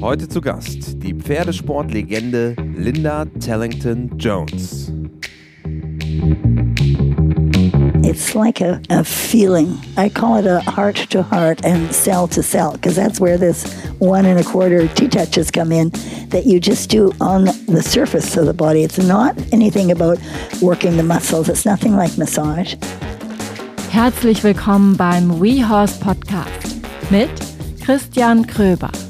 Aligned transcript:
Heute 0.00 0.28
zu 0.28 0.40
Gast 0.40 1.02
die 1.02 1.12
Pferdesportlegende 1.12 2.54
Linda 2.76 3.24
Tellington 3.40 4.16
Jones. 4.16 4.92
It's 8.04 8.32
like 8.32 8.60
a, 8.60 8.80
a 8.90 9.02
feeling. 9.02 9.76
I 9.96 10.08
call 10.08 10.38
it 10.38 10.46
a 10.46 10.60
heart 10.60 11.10
to 11.10 11.22
heart 11.22 11.64
and 11.64 11.92
cell 11.92 12.28
to 12.28 12.44
cell 12.44 12.74
because 12.74 12.94
that's 12.94 13.20
where 13.20 13.36
this 13.36 13.64
one 13.98 14.24
and 14.24 14.38
a 14.38 14.44
quarter 14.44 14.86
T 14.94 15.08
touches 15.08 15.50
come 15.50 15.72
in 15.72 15.90
that 16.28 16.46
you 16.46 16.60
just 16.60 16.90
do 16.90 17.12
on 17.20 17.46
the 17.66 17.82
surface 17.82 18.36
of 18.36 18.46
the 18.46 18.54
body. 18.54 18.84
It's 18.84 18.98
not 18.98 19.36
anything 19.52 19.90
about 19.90 20.18
working 20.62 20.96
the 20.96 21.02
muscles, 21.02 21.48
it's 21.48 21.64
nothing 21.64 21.96
like 21.96 22.16
massage. 22.16 22.76
Herzlich 23.90 24.44
willkommen 24.44 24.96
beim 24.96 25.40
WeHorse 25.40 25.98
Podcast 25.98 26.76
mit 27.10 27.30
Christian 27.84 28.46
Kröber. 28.46 29.07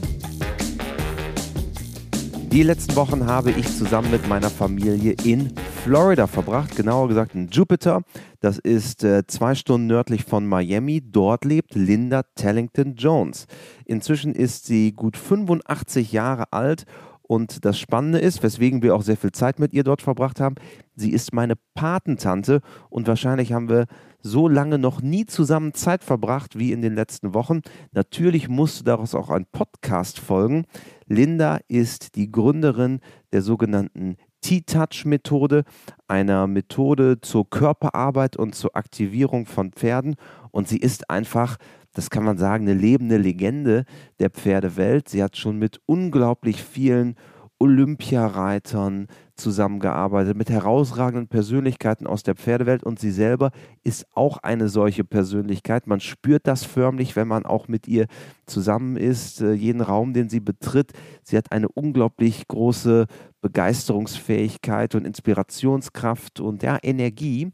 Die 2.51 2.63
letzten 2.63 2.97
Wochen 2.97 3.27
habe 3.27 3.51
ich 3.51 3.69
zusammen 3.77 4.11
mit 4.11 4.27
meiner 4.27 4.49
Familie 4.49 5.15
in 5.23 5.53
Florida 5.85 6.27
verbracht, 6.27 6.75
genauer 6.77 7.09
gesagt 7.09 7.35
in 7.35 7.49
Jupiter. 7.49 8.03
Das 8.41 8.59
ist 8.59 9.05
äh, 9.05 9.27
zwei 9.27 9.55
Stunden 9.55 9.87
nördlich 9.87 10.25
von 10.25 10.47
Miami. 10.47 11.03
Dort 11.05 11.45
lebt 11.45 11.75
Linda 11.75 12.23
Tellington 12.35 12.95
Jones. 12.95 13.47
Inzwischen 13.85 14.35
ist 14.35 14.65
sie 14.65 14.93
gut 14.93 15.19
85 15.19 16.11
Jahre 16.11 16.53
alt 16.53 16.87
und 17.29 17.67
das 17.67 17.79
Spannende 17.79 18.19
ist, 18.19 18.43
weswegen 18.43 18.83
wir 18.83 18.97
auch 18.97 19.03
sehr 19.03 19.19
viel 19.19 19.33
Zeit 19.33 19.59
mit 19.59 19.75
ihr 19.75 19.85
dort 19.85 20.01
verbracht 20.01 20.41
haben, 20.41 20.55
sie 20.97 21.13
ist 21.13 21.35
meine 21.35 21.55
Patentante 21.75 22.63
und 22.89 23.07
wahrscheinlich 23.07 23.53
haben 23.53 23.69
wir 23.69 23.85
so 24.23 24.49
lange 24.49 24.79
noch 24.79 25.03
nie 25.03 25.27
zusammen 25.27 25.75
Zeit 25.75 26.03
verbracht 26.03 26.59
wie 26.59 26.73
in 26.73 26.81
den 26.81 26.95
letzten 26.95 27.35
Wochen. 27.35 27.61
Natürlich 27.93 28.49
musste 28.49 28.83
daraus 28.83 29.15
auch 29.15 29.29
ein 29.29 29.45
Podcast 29.45 30.19
folgen. 30.19 30.65
Linda 31.09 31.59
ist 31.69 32.15
die 32.15 32.31
Gründerin 32.31 33.01
der 33.33 33.43
sogenannten 33.43 34.17
T-Touch-Methode, 34.43 35.65
einer 36.07 36.47
Methode 36.47 37.21
zur 37.21 37.49
Körperarbeit 37.49 38.37
und 38.37 38.55
zur 38.55 38.77
Aktivierung 38.77 39.47
von 39.47 39.73
Pferden. 39.73 40.17
Und 40.51 40.69
sie 40.69 40.79
ist 40.79 41.11
einfach, 41.11 41.57
das 41.93 42.11
kann 42.11 42.25
man 42.25 42.39
sagen, 42.39 42.69
eine 42.69 42.79
lebende 42.79 43.17
Legende 43.17 43.85
der 44.21 44.31
Pferdewelt. 44.31 45.09
Sie 45.09 45.23
hat 45.23 45.37
schon 45.37 45.59
mit 45.59 45.81
unglaublich 45.87 46.63
vielen 46.63 47.17
Olympiareitern 47.59 49.09
zusammengearbeitet, 49.39 50.37
mit 50.37 50.51
herausragenden 50.51 51.29
Persönlichkeiten 51.29 52.07
aus 52.07 52.23
der 52.23 52.35
Pferdewelt 52.35 52.83
und 52.83 52.99
sie 52.99 53.11
selber 53.11 53.51
ist 53.85 54.07
auch 54.15 54.39
eine 54.39 54.69
solche 54.69 55.05
Persönlichkeit. 55.05 55.87
Man 55.87 56.01
spürt 56.01 56.47
das 56.47 56.65
förmlich, 56.65 57.17
wenn 57.17 57.29
man 57.29 57.47
auch 57.47 57.69
mit 57.69 57.89
ihr 57.89 58.07
zusammen 58.47 58.97
ist, 58.97 59.41
äh, 59.41 59.53
jeden 59.53 59.81
Raum, 59.81 60.13
den 60.13 60.29
sie 60.29 60.41
betritt. 60.41 60.93
Sie 61.23 61.37
hat 61.37 61.53
eine 61.53 61.69
unglaublich 61.69 62.49
große 62.49 63.07
Begeisterungsfähigkeit 63.41 64.95
und 64.95 65.07
Inspirationskraft 65.07 66.41
und 66.41 66.63
ja, 66.63 66.79
Energie. 66.83 67.53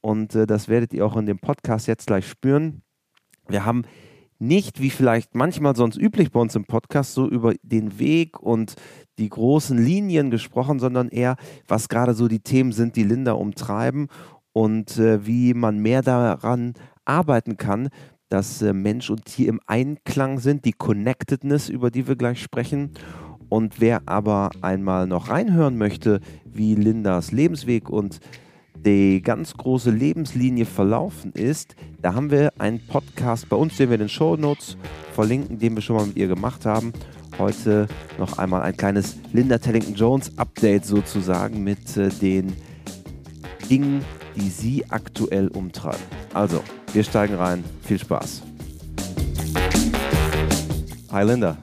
Und 0.00 0.34
äh, 0.34 0.46
das 0.46 0.68
werdet 0.68 0.92
ihr 0.92 1.06
auch 1.06 1.16
in 1.16 1.26
dem 1.26 1.38
Podcast 1.38 1.86
jetzt 1.86 2.06
gleich 2.06 2.28
spüren. 2.28 2.82
Wir 3.48 3.64
haben 3.64 3.84
nicht, 4.40 4.80
wie 4.80 4.90
vielleicht 4.90 5.34
manchmal 5.34 5.76
sonst 5.76 5.96
üblich 5.96 6.32
bei 6.32 6.40
uns 6.40 6.56
im 6.56 6.64
Podcast, 6.64 7.14
so 7.14 7.28
über 7.28 7.54
den 7.62 7.98
Weg 7.98 8.40
und 8.40 8.74
die 9.18 9.28
großen 9.28 9.76
Linien 9.78 10.30
gesprochen, 10.30 10.80
sondern 10.80 11.08
eher, 11.08 11.36
was 11.68 11.88
gerade 11.88 12.14
so 12.14 12.26
die 12.26 12.40
Themen 12.40 12.72
sind, 12.72 12.96
die 12.96 13.04
Linda 13.04 13.32
umtreiben 13.32 14.08
und 14.52 14.98
äh, 14.98 15.26
wie 15.26 15.54
man 15.54 15.78
mehr 15.78 16.02
daran 16.02 16.74
arbeiten 17.04 17.56
kann, 17.56 17.90
dass 18.30 18.62
äh, 18.62 18.72
Mensch 18.72 19.10
und 19.10 19.26
Tier 19.26 19.48
im 19.48 19.60
Einklang 19.66 20.38
sind, 20.38 20.64
die 20.64 20.72
Connectedness, 20.72 21.68
über 21.68 21.90
die 21.90 22.08
wir 22.08 22.16
gleich 22.16 22.40
sprechen. 22.42 22.92
Und 23.48 23.80
wer 23.80 24.02
aber 24.06 24.50
einmal 24.62 25.06
noch 25.06 25.28
reinhören 25.28 25.76
möchte, 25.76 26.20
wie 26.44 26.76
Lindas 26.76 27.32
Lebensweg 27.32 27.90
und 27.90 28.20
die 28.84 29.20
ganz 29.22 29.54
große 29.54 29.90
Lebenslinie 29.90 30.64
verlaufen 30.64 31.32
ist, 31.32 31.76
da 32.00 32.14
haben 32.14 32.30
wir 32.30 32.52
einen 32.58 32.80
Podcast 32.86 33.48
bei 33.48 33.56
uns, 33.56 33.76
den 33.76 33.90
wir 33.90 33.94
in 33.94 34.00
den 34.00 34.08
Show 34.08 34.36
Notes 34.36 34.76
verlinken, 35.14 35.58
den 35.58 35.74
wir 35.74 35.82
schon 35.82 35.96
mal 35.96 36.06
mit 36.06 36.16
ihr 36.16 36.28
gemacht 36.28 36.64
haben. 36.64 36.92
Heute 37.38 37.86
noch 38.18 38.38
einmal 38.38 38.62
ein 38.62 38.76
kleines 38.76 39.16
Linda 39.32 39.58
Tellington 39.58 39.94
Jones 39.94 40.36
Update 40.36 40.84
sozusagen 40.84 41.62
mit 41.62 41.96
äh, 41.96 42.08
den 42.08 42.54
Dingen, 43.68 44.04
die 44.36 44.48
sie 44.48 44.84
aktuell 44.90 45.48
umtreiben. 45.48 46.00
Also, 46.34 46.62
wir 46.92 47.04
steigen 47.04 47.34
rein. 47.34 47.64
Viel 47.82 47.98
Spaß. 47.98 48.42
Hi 51.12 51.24
Linda. 51.24 51.56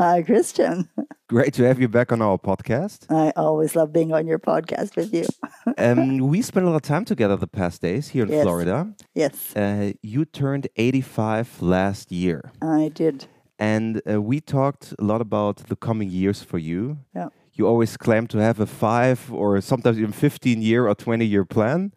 Hi, 0.00 0.22
Christian. 0.22 0.88
Great 1.28 1.52
to 1.54 1.62
have 1.64 1.78
you 1.78 1.86
back 1.86 2.10
on 2.10 2.22
our 2.22 2.38
podcast. 2.38 3.04
I 3.10 3.32
always 3.36 3.76
love 3.76 3.92
being 3.92 4.14
on 4.14 4.26
your 4.26 4.38
podcast 4.38 4.96
with 4.96 5.12
you. 5.12 5.26
um, 5.76 6.16
we 6.16 6.40
spent 6.40 6.64
a 6.64 6.70
lot 6.70 6.76
of 6.76 6.82
time 6.82 7.04
together 7.04 7.36
the 7.36 7.46
past 7.46 7.82
days 7.82 8.08
here 8.08 8.24
in 8.24 8.30
Yes. 8.32 8.42
Florida. 8.42 8.94
yes, 9.14 9.54
Uh, 9.54 9.92
you 10.02 10.24
turned 10.24 10.68
85 10.76 11.60
last 11.60 12.10
year, 12.10 12.50
I 12.62 12.90
did. 12.94 13.26
and 13.58 14.00
uh, 14.10 14.22
we 14.22 14.40
talked 14.40 14.94
a 14.98 15.04
lot 15.04 15.20
about 15.20 15.56
the 15.68 15.76
coming 15.76 16.08
years 16.08 16.42
for 16.42 16.56
you. 16.58 16.96
Yeah. 17.14 17.28
You 17.52 17.66
always 17.66 17.98
claim 17.98 18.26
to 18.28 18.38
have 18.38 18.58
a 18.58 18.66
five 18.66 19.30
or 19.30 19.60
sometimes 19.60 19.98
even 19.98 20.12
15 20.12 20.62
year 20.62 20.88
or 20.88 20.94
20 20.94 21.26
year 21.26 21.44
plan. 21.44 21.92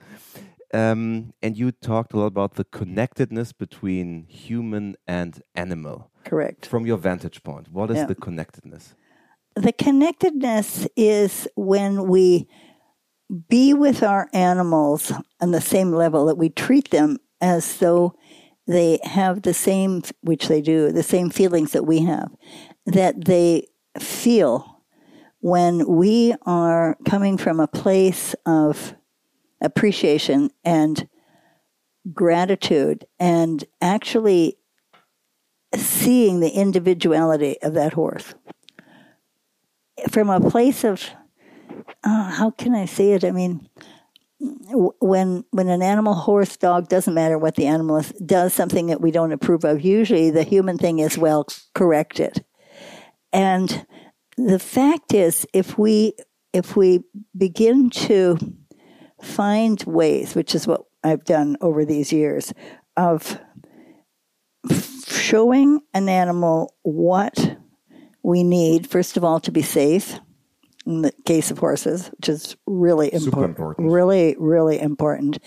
Um, 0.73 1.34
and 1.41 1.56
you 1.57 1.72
talked 1.72 2.13
a 2.13 2.17
lot 2.17 2.25
about 2.25 2.56
the 2.56 2.63
connectedness 2.66 3.53
between 3.53 4.25
human 4.28 4.95
and 5.07 5.41
animal. 5.53 6.09
Correct. 6.25 6.66
From 6.66 6.85
your 6.88 6.97
vantage 6.97 7.44
point, 7.44 7.72
what 7.72 7.91
is 7.91 7.97
Yeah. 7.97 8.06
the 8.07 8.16
connectedness? 8.16 8.95
The 9.56 9.72
connectedness 9.72 10.88
is 10.97 11.47
when 11.56 12.07
we 12.07 12.47
be 13.50 13.73
with 13.73 14.01
our 14.01 14.28
animals 14.34 15.11
on 15.39 15.51
the 15.51 15.61
same 15.61 15.91
level, 15.91 16.25
that 16.25 16.38
we 16.38 16.50
treat 16.50 16.90
them 16.90 17.17
as 17.40 17.78
though 17.78 18.13
they 18.67 19.00
have 19.03 19.44
the 19.44 19.53
same, 19.53 20.01
which 20.22 20.47
they 20.47 20.61
do, 20.61 20.91
the 20.91 21.03
same 21.03 21.29
feelings 21.29 21.72
that 21.73 21.85
we 21.85 22.00
have, 22.00 22.31
that 22.85 23.25
they 23.25 23.67
feel 24.00 24.81
when 25.40 25.85
we 25.88 26.34
are 26.45 26.97
coming 27.05 27.38
from 27.38 27.59
a 27.59 27.67
place 27.67 28.34
of 28.45 28.95
appreciation 29.63 30.51
and 30.63 31.07
gratitude 32.13 33.06
and 33.19 33.63
actually 33.81 34.57
seeing 35.75 36.40
the 36.40 36.50
individuality 36.50 37.57
of 37.62 37.73
that 37.73 37.94
horse 37.94 38.35
from 40.09 40.29
a 40.29 40.40
place 40.50 40.84
of 40.84 41.02
uh, 42.03 42.29
how 42.29 42.52
can 42.52 42.75
I 42.75 42.85
say 42.85 43.13
it? 43.13 43.23
I 43.23 43.31
mean, 43.31 43.68
when 44.40 45.46
when 45.52 45.69
an 45.69 45.81
animal, 45.81 46.13
horse, 46.13 46.57
dog, 46.57 46.90
doesn't 46.90 47.13
matter 47.13 47.38
what 47.38 47.56
the 47.56 47.66
animal 47.66 47.97
is, 47.97 48.09
does 48.25 48.53
something 48.53 48.88
that 48.88 49.02
we 49.02 49.12
don't 49.12 49.31
approve 49.31 49.63
of. 49.63 49.81
Usually, 49.81 50.29
the 50.29 50.44
human 50.44 50.78
thing 50.78 51.00
is 51.00 51.18
well 51.18 51.47
correct 51.73 52.19
it. 52.19 52.46
And 53.31 53.85
the 54.38 54.59
fact 54.59 55.13
is, 55.13 55.47
if 55.53 55.78
we 55.78 56.13
if 56.52 56.75
we 56.75 57.03
begin 57.35 57.90
to 57.90 58.38
find 59.23 59.84
ways, 59.84 60.35
which 60.35 60.53
is 60.56 60.67
what 60.67 60.81
I've 61.03 61.23
done 61.23 61.57
over 61.61 61.85
these 61.85 62.11
years, 62.11 62.53
of 62.95 63.39
showing 65.07 65.81
an 65.94 66.09
animal 66.09 66.75
what 66.84 67.57
we 68.23 68.44
need, 68.44 68.88
first 68.88 69.17
of 69.17 69.23
all, 69.23 69.39
to 69.41 69.51
be 69.51 69.61
safe 69.61 70.19
in 70.85 71.01
the 71.01 71.13
case 71.25 71.50
of 71.50 71.59
horses, 71.59 72.09
which 72.17 72.29
is 72.29 72.56
really 72.66 73.13
important, 73.13 73.57
important. 73.57 73.91
really, 73.91 74.35
really 74.38 74.79
important. 74.79 75.40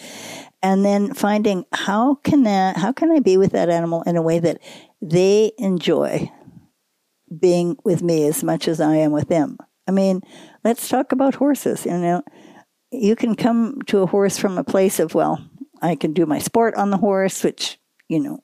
And 0.63 0.85
then 0.85 1.15
finding 1.15 1.65
how 1.73 2.17
can 2.17 2.45
that, 2.45 2.77
how 2.77 2.93
can 2.93 3.11
I 3.11 3.21
be 3.21 3.37
with 3.37 3.53
that 3.53 3.69
animal 3.69 4.03
in 4.03 4.17
a 4.17 4.23
way 4.23 4.39
that 4.39 4.61
they 5.03 5.53
enjoy 5.59 6.31
being 7.39 7.77
with 7.85 8.03
me 8.03 8.27
as 8.27 8.43
much 8.43 8.69
as 8.69 8.81
I 8.81 8.97
am 8.97 9.13
with 9.13 9.29
them. 9.29 9.59
I 9.87 9.93
mean, 9.93 10.23
let's 10.65 10.89
talk 10.89 11.13
about 11.13 11.37
horses. 11.37 11.85
You 11.85 11.99
know, 11.99 12.23
you 12.91 13.17
can 13.17 13.35
come 13.35 13.81
to 13.87 13.99
a 14.01 14.07
horse 14.07 14.39
from 14.39 14.59
a 14.59 14.65
place 14.65 15.01
of, 15.01 15.15
well, 15.15 15.45
I 15.83 15.95
can 15.97 16.13
do 16.13 16.27
my 16.27 16.39
sport 16.39 16.75
on 16.75 16.91
the 16.91 16.97
horse, 16.97 17.45
which, 17.45 17.79
you 18.09 18.21
know, 18.21 18.43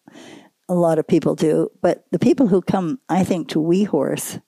a 0.69 0.75
lot 0.75 0.99
of 0.99 1.07
people 1.07 1.35
do. 1.35 1.71
But 1.81 2.05
the 2.11 2.19
people 2.19 2.49
who 2.49 2.63
come, 2.63 3.01
I 3.09 3.25
think, 3.25 3.49
to 3.49 3.61
We 3.61 3.85
Horse, 3.85 4.39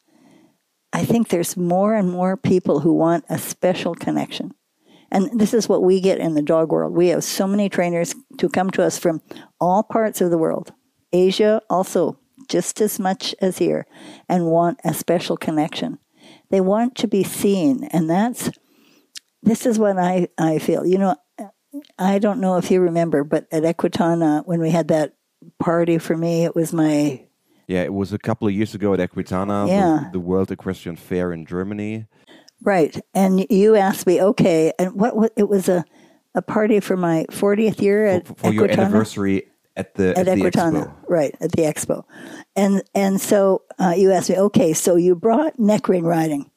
I 0.93 1.05
think 1.05 1.29
there's 1.29 1.57
more 1.57 1.95
and 1.95 2.11
more 2.11 2.37
people 2.37 2.81
who 2.81 2.93
want 2.93 3.25
a 3.29 3.39
special 3.39 3.95
connection. 3.95 4.53
And 5.11 5.39
this 5.39 5.55
is 5.55 5.69
what 5.69 5.83
we 5.83 6.01
get 6.01 6.19
in 6.19 6.35
the 6.35 6.43
dog 6.43 6.73
world. 6.73 6.93
We 6.93 7.09
have 7.09 7.25
so 7.25 7.47
many 7.47 7.69
trainers 7.69 8.15
to 8.39 8.49
come 8.49 8.71
to 8.71 8.83
us 8.83 8.99
from 8.99 9.23
all 9.61 9.83
parts 9.83 10.21
of 10.21 10.31
the 10.31 10.39
world. 10.39 10.73
Asia 11.13 11.63
also 11.71 12.19
just 12.49 12.81
as 12.81 12.99
much 12.99 13.35
as 13.41 13.59
here 13.59 13.87
and 14.29 14.47
want 14.47 14.81
a 14.85 14.93
special 14.93 15.37
connection. 15.37 15.99
They 16.51 16.61
want 16.61 16.97
to 16.97 17.09
be 17.09 17.23
seen 17.23 17.85
and 17.93 18.11
that's 18.11 18.51
this 19.45 19.67
is 19.67 19.79
what 19.79 19.99
I, 19.99 20.29
I 20.39 20.59
feel. 20.59 20.85
You 20.87 20.99
know, 20.99 21.17
I 21.99 22.19
don't 22.19 22.41
know 22.41 22.57
if 22.57 22.71
you 22.71 22.81
remember, 22.81 23.25
but 23.25 23.47
at 23.53 23.63
Equitana 23.63 24.47
when 24.47 24.61
we 24.61 24.71
had 24.71 24.89
that 24.89 25.15
party 25.59 25.99
for 25.99 26.17
me, 26.17 26.45
it 26.45 26.55
was 26.55 26.73
my 26.73 27.25
Yeah, 27.67 27.83
it 27.83 27.93
was 27.93 28.13
a 28.13 28.19
couple 28.19 28.49
of 28.49 28.55
years 28.55 28.75
ago 28.75 28.95
at 28.95 29.01
Equitana, 29.01 29.69
Yeah. 29.69 30.05
the, 30.07 30.19
the 30.19 30.21
World 30.21 30.51
Equestrian 30.51 30.97
Fair 30.97 31.33
in 31.33 31.47
Germany. 31.47 32.07
Right. 32.63 32.99
And 33.15 33.47
you 33.51 33.77
asked 33.77 34.07
me, 34.07 34.23
okay, 34.23 34.73
and 34.79 34.93
what, 34.95 35.17
what 35.17 35.33
it 35.37 35.49
was 35.49 35.69
a, 35.69 35.85
a 36.35 36.41
party 36.43 36.81
for 36.81 36.97
my 36.97 37.27
40th 37.31 37.81
year 37.83 38.07
at 38.07 38.27
for, 38.27 38.35
for 38.35 38.53
your 38.53 38.71
anniversary 38.71 39.49
at 39.77 39.95
the 39.97 40.11
at 40.17 40.29
at 40.29 40.39
the 40.39 40.45
Equitana, 40.45 40.87
expo. 40.87 40.95
right 41.09 41.35
at 41.41 41.51
the 41.53 41.63
expo, 41.63 42.05
and 42.55 42.83
and 42.95 43.21
so 43.21 43.63
uh, 43.81 43.93
you 43.97 44.13
asked 44.13 44.31
me, 44.31 44.37
okay, 44.39 44.73
so 44.73 44.95
you 44.95 45.17
brought 45.17 45.59
neck 45.59 45.89
ring 45.89 46.05
riding 46.05 46.49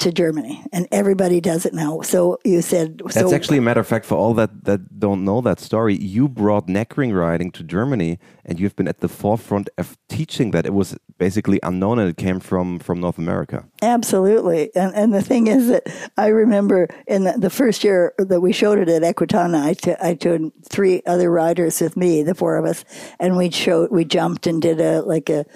to 0.00 0.12
Germany, 0.12 0.62
and 0.72 0.86
everybody 0.92 1.40
does 1.40 1.64
it 1.64 1.72
now. 1.72 2.00
So 2.02 2.38
you 2.44 2.60
said 2.60 3.00
That's 3.04 3.14
so, 3.14 3.34
actually 3.34 3.58
a 3.58 3.62
matter 3.62 3.80
of 3.80 3.86
fact 3.86 4.04
for 4.04 4.16
all 4.16 4.34
that 4.34 4.64
that 4.64 4.98
don't 4.98 5.24
know 5.24 5.40
that 5.40 5.58
story. 5.60 5.96
You 5.96 6.28
brought 6.28 6.68
neck 6.68 6.96
ring 6.96 7.12
riding 7.12 7.50
to 7.52 7.62
Germany, 7.62 8.18
and 8.44 8.60
you've 8.60 8.76
been 8.76 8.88
at 8.88 9.00
the 9.00 9.08
forefront 9.08 9.68
of 9.78 9.96
teaching 10.08 10.50
that. 10.50 10.66
It 10.66 10.74
was 10.74 10.96
basically 11.18 11.58
unknown, 11.62 11.98
and 11.98 12.10
it 12.10 12.16
came 12.16 12.40
from 12.40 12.78
from 12.78 13.00
North 13.00 13.18
America. 13.18 13.64
absolutely. 13.82 14.70
And 14.74 14.94
and 14.94 15.14
the 15.14 15.22
thing 15.22 15.46
is 15.46 15.68
that 15.68 15.84
I 16.16 16.26
remember 16.28 16.88
in 17.06 17.24
the, 17.24 17.32
the 17.38 17.50
first 17.50 17.82
year 17.82 18.14
that 18.18 18.40
we 18.40 18.52
showed 18.52 18.78
it 18.78 18.88
at 18.88 19.02
Equitana, 19.02 19.62
I 19.62 19.74
t- 19.74 19.94
I 20.02 20.14
took 20.14 20.52
three 20.68 21.02
other 21.06 21.30
riders 21.30 21.80
with 21.80 21.96
me, 21.96 22.22
the 22.22 22.34
four 22.34 22.56
of 22.56 22.66
us, 22.66 22.84
and 23.18 23.36
we 23.36 23.50
showed 23.50 23.90
we 23.90 24.04
jumped 24.04 24.46
and 24.46 24.60
did 24.60 24.80
a 24.80 25.00
like 25.00 25.30
a, 25.30 25.46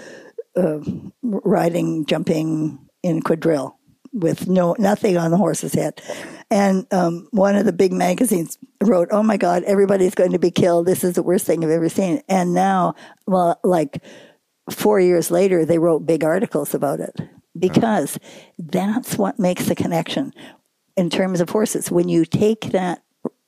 um, 0.56 1.12
a 1.22 1.40
riding 1.44 2.06
jumping 2.06 2.78
in 3.02 3.22
quadrille 3.22 3.79
with 4.12 4.48
no 4.48 4.74
nothing 4.78 5.16
on 5.16 5.30
the 5.30 5.36
horse's 5.36 5.74
head. 5.74 6.02
And 6.50 6.86
um, 6.92 7.28
one 7.30 7.54
of 7.56 7.64
the 7.64 7.72
big 7.72 7.92
magazines 7.92 8.58
wrote, 8.82 9.08
"Oh 9.10 9.22
my 9.22 9.36
God, 9.36 9.62
everybody's 9.64 10.14
going 10.14 10.32
to 10.32 10.38
be 10.38 10.50
killed. 10.50 10.86
This 10.86 11.04
is 11.04 11.14
the 11.14 11.22
worst 11.22 11.46
thing 11.46 11.64
I've 11.64 11.70
ever 11.70 11.88
seen." 11.88 12.22
And 12.28 12.54
now, 12.54 12.94
well, 13.26 13.60
like 13.62 14.02
four 14.70 15.00
years 15.00 15.30
later, 15.30 15.64
they 15.64 15.78
wrote 15.78 16.06
big 16.06 16.24
articles 16.24 16.74
about 16.74 17.00
it 17.00 17.20
because 17.58 18.18
that's 18.58 19.16
what 19.16 19.38
makes 19.38 19.66
the 19.66 19.74
connection 19.74 20.32
in 20.96 21.10
terms 21.10 21.40
of 21.40 21.50
horses. 21.50 21.90
When 21.90 22.08
you 22.08 22.24
take 22.24 22.72
that, 22.72 23.02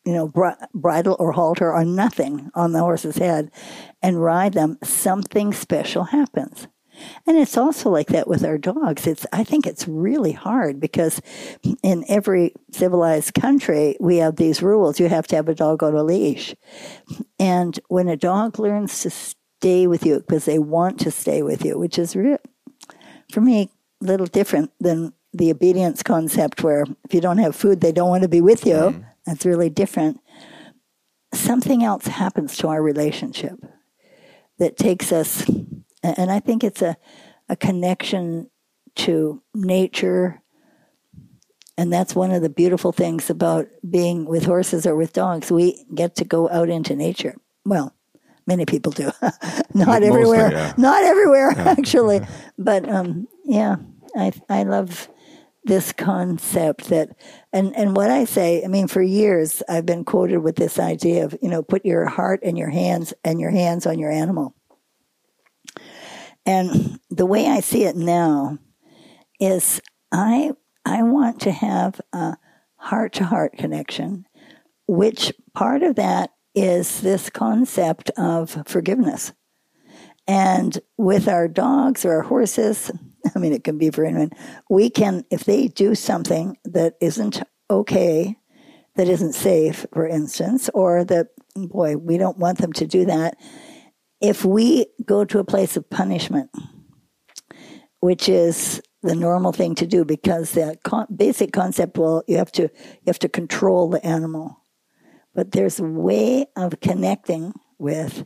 you 0.05 0.13
know, 0.13 0.29
bri- 0.29 0.55
bridle 0.75 1.17
or 1.19 1.33
halter 1.33 1.73
or 1.73 1.85
nothing 1.85 2.51
on 2.55 2.73
the 2.73 2.81
horse's 2.81 3.19
head 3.19 3.51
and 4.03 4.23
ride 4.23 4.55
them, 4.55 4.79
something 4.83 5.53
special 5.53 6.05
happens. 6.05 6.67
And 7.27 7.37
it's 7.37 7.57
also 7.57 7.91
like 7.91 8.09
that 8.09 8.29
with 8.29 8.45
our 8.45 8.59
dogs. 8.59 9.07
It's 9.07 9.27
I 9.33 9.45
think 9.45 9.67
it's 9.67 9.87
really 9.87 10.33
hard 10.33 10.81
because 10.81 11.21
in 11.83 12.05
every 12.09 12.55
civilized 12.71 13.35
country 13.35 13.97
we 14.01 14.17
have 14.19 14.37
these 14.37 14.63
rules. 14.63 14.99
You 14.99 15.09
have 15.09 15.27
to 15.29 15.37
have 15.37 15.49
a 15.49 15.55
dog 15.55 15.83
on 15.83 15.95
a 15.95 16.03
leash. 16.03 16.55
And 17.39 17.79
when 17.89 18.09
a 18.09 18.17
dog 18.17 18.59
learns 18.59 19.01
to 19.03 19.11
stay 19.11 19.87
with 19.87 20.05
you 20.05 20.21
because 20.21 20.45
they 20.45 20.59
want 20.59 20.99
to 21.01 21.11
stay 21.11 21.43
with 21.43 21.65
you, 21.65 21.79
which 21.79 21.99
is 21.99 22.17
real 22.17 22.39
for 23.33 23.41
me 23.41 23.71
a 24.01 24.05
little 24.05 24.27
different 24.27 24.71
than 24.79 25.13
the 25.33 25.51
obedience 25.51 26.03
concept 26.03 26.63
where 26.63 26.85
if 27.05 27.15
you 27.15 27.21
don't 27.21 27.39
have 27.39 27.57
food 27.57 27.81
they 27.81 27.93
don't 27.93 28.11
want 28.11 28.23
to 28.23 28.29
be 28.29 28.41
with 28.41 28.67
you. 28.67 29.05
That's 29.27 29.47
really 29.47 29.71
different. 29.71 30.21
Something 31.33 31.83
else 31.83 32.07
happens 32.07 32.57
to 32.59 32.69
our 32.69 32.83
relationship 32.83 33.55
that 34.59 34.77
takes 34.77 35.13
us 35.13 35.49
and 36.03 36.31
I 36.31 36.41
think 36.41 36.65
it's 36.65 36.83
a, 36.83 36.97
a 37.49 37.57
connection 37.57 38.51
to 38.97 39.43
nature. 39.55 40.41
And 41.79 41.93
that's 41.93 42.15
one 42.15 42.31
of 42.33 42.43
the 42.43 42.51
beautiful 42.51 42.93
things 42.93 43.31
about 43.31 43.67
being 43.89 44.27
with 44.27 44.45
horses 44.45 44.87
or 44.87 44.95
with 44.95 45.13
dogs. 45.13 45.51
We 45.51 45.85
get 45.95 46.17
to 46.17 46.25
go 46.25 46.49
out 46.51 46.69
into 46.69 46.95
nature. 46.95 47.37
Well, 47.65 47.95
many 48.47 48.67
people 48.67 48.93
do. 48.93 49.11
Not 49.75 50.03
Mostly, 50.03 50.07
everywhere. 50.09 50.53
yeah. 50.53 50.73
Not 50.77 51.03
everywhere, 51.05 51.51
actually. 51.57 52.21
But 52.59 52.89
um, 52.89 53.27
yeah, 53.45 53.77
I 54.15 54.33
I 54.49 54.63
love 54.63 55.09
this 55.65 55.93
concept 55.93 56.91
that 56.91 57.17
and 57.53 57.75
and 57.75 57.97
what 57.97 58.11
I 58.11 58.25
say, 58.25 58.63
I 58.63 58.69
mean 58.69 58.87
for 58.87 59.03
years 59.03 59.63
I've 59.69 59.87
been 59.87 60.05
quoted 60.05 60.39
with 60.39 60.57
this 60.57 60.79
idea 60.79 61.25
of, 61.25 61.37
you 61.43 61.49
know, 61.49 61.63
put 61.63 61.85
your 61.85 62.07
heart 62.07 62.41
and 62.45 62.57
your 62.59 62.71
hands 62.71 63.15
and 63.25 63.41
your 63.41 63.51
hands 63.51 63.87
on 63.87 63.99
your 63.99 64.11
animal. 64.13 64.55
And 66.45 66.99
the 67.11 67.27
way 67.27 67.47
I 67.47 67.61
see 67.61 67.85
it 67.85 67.97
now 67.97 68.59
is 69.39 69.81
I 70.11 70.53
I 70.85 71.03
want 71.03 71.41
to 71.43 71.53
have 71.53 72.01
a 72.13 72.37
heart 72.77 73.13
to 73.15 73.25
heart 73.25 73.53
connection, 73.57 74.27
which 74.87 75.33
part 75.55 75.83
of 75.83 75.97
that 75.97 76.31
is 76.55 77.01
this 77.01 77.31
concept 77.31 78.11
of 78.17 78.63
forgiveness. 78.67 79.33
And 80.27 80.79
with 80.97 81.29
our 81.29 81.49
dogs 81.49 82.05
or 82.05 82.15
our 82.15 82.23
horses, 82.23 82.91
I 83.35 83.39
mean, 83.39 83.53
it 83.53 83.65
can 83.65 83.79
be 83.79 83.91
for 83.91 84.05
anyone, 84.05 84.31
we 84.69 84.91
can, 84.91 85.25
if 85.31 85.45
they 85.45 85.69
do 85.69 85.95
something 85.95 86.59
that 86.65 86.95
isn't 87.01 87.43
okay, 87.71 88.37
that 88.97 89.09
isn't 89.09 89.35
safe, 89.35 89.87
for 89.93 90.07
instance, 90.07 90.69
or 90.75 91.05
that, 91.05 91.29
boy, 91.57 91.97
we 91.97 92.19
don't 92.19 92.39
want 92.39 92.59
them 92.59 92.73
to 92.75 92.87
do 92.87 93.07
that, 93.07 93.37
if 94.23 94.45
we 94.45 94.87
go 95.05 95.25
to 95.25 95.41
a 95.41 95.45
place 95.45 95.77
of 95.77 95.91
punishment, 95.91 96.49
which 98.01 98.29
is 98.29 98.81
the 99.03 99.17
normal 99.17 99.53
thing 99.53 99.75
to 99.75 99.87
do 99.87 100.05
because 100.05 100.53
the 100.53 100.79
con- 100.85 101.09
basic 101.15 101.53
concept 101.53 101.99
well 101.99 102.23
you 102.29 102.37
have 102.37 102.53
to 102.53 102.63
you 102.63 103.09
have 103.09 103.19
to 103.19 103.29
control 103.29 103.91
the 103.91 104.05
animal. 104.07 104.61
But 105.35 105.51
there's 105.51 105.81
a 105.81 105.85
way 105.85 106.47
of 106.57 106.81
connecting 106.81 107.53
with 107.79 108.25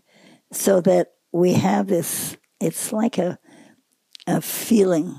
so 0.52 0.81
that 0.82 1.12
we 1.32 1.54
have 1.54 1.87
this 1.87 2.37
it's 2.60 2.93
like 2.93 3.19
a 3.19 3.38
a 4.26 4.40
feeling. 4.40 5.14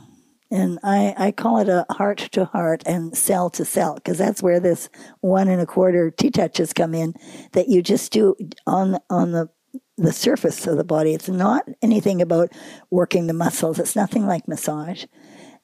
And 0.50 0.80
I, 0.82 1.14
I 1.18 1.32
call 1.32 1.58
it 1.60 1.68
a 1.68 1.86
heart 1.90 2.20
to 2.32 2.46
heart 2.46 2.82
and 2.86 3.18
cell 3.18 3.50
to 3.50 3.66
cell 3.66 3.96
because 3.96 4.18
that's 4.18 4.42
where 4.42 4.62
this 4.62 4.90
one 5.20 5.50
and 5.50 5.60
a 5.60 5.66
quarter 5.66 6.10
T 6.10 6.30
touches 6.30 6.72
come 6.72 6.94
in 6.94 7.16
that 7.52 7.68
you 7.68 7.82
just 7.82 8.14
do 8.14 8.36
on 8.66 9.00
on 9.10 9.32
the 9.32 9.50
the 9.98 10.14
surface 10.14 10.66
of 10.68 10.78
the 10.78 10.84
body. 10.84 11.14
It's 11.14 11.30
not 11.30 11.68
anything 11.82 12.22
about 12.22 12.52
working 12.90 13.28
the 13.28 13.34
muscles. 13.34 13.80
It's 13.80 13.96
nothing 13.96 14.26
like 14.26 14.48
massage, 14.48 15.06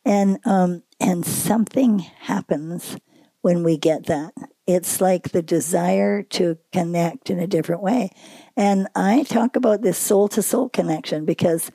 and 0.04 0.40
um, 0.46 0.84
and 1.00 1.26
something 1.26 2.00
happens 2.00 2.98
when 3.42 3.64
we 3.64 3.78
get 3.78 4.08
that. 4.08 4.34
It's 4.66 5.02
like 5.02 5.30
the 5.30 5.42
desire 5.42 6.24
to 6.24 6.58
connect 6.72 7.30
in 7.30 7.40
a 7.40 7.48
different 7.48 7.82
way, 7.82 8.12
and 8.58 8.88
I 8.96 9.24
talk 9.24 9.56
about 9.56 9.82
this 9.82 9.98
soul 9.98 10.28
to 10.30 10.42
soul 10.42 10.70
connection 10.70 11.26
because 11.26 11.72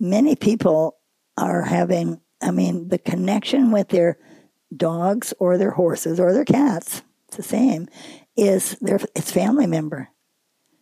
many 0.00 0.34
people 0.34 0.96
are 1.36 1.62
having. 1.62 2.20
I 2.40 2.52
mean, 2.52 2.88
the 2.88 2.98
connection 2.98 3.72
with 3.72 3.88
their 3.88 4.16
dogs 4.74 5.34
or 5.38 5.58
their 5.58 5.72
horses 5.72 6.20
or 6.20 6.32
their 6.32 6.44
cats. 6.44 7.02
It's 7.26 7.36
the 7.36 7.42
same. 7.42 7.88
Is 8.36 8.76
their 8.80 9.00
it's 9.14 9.32
family 9.32 9.66
member. 9.66 10.10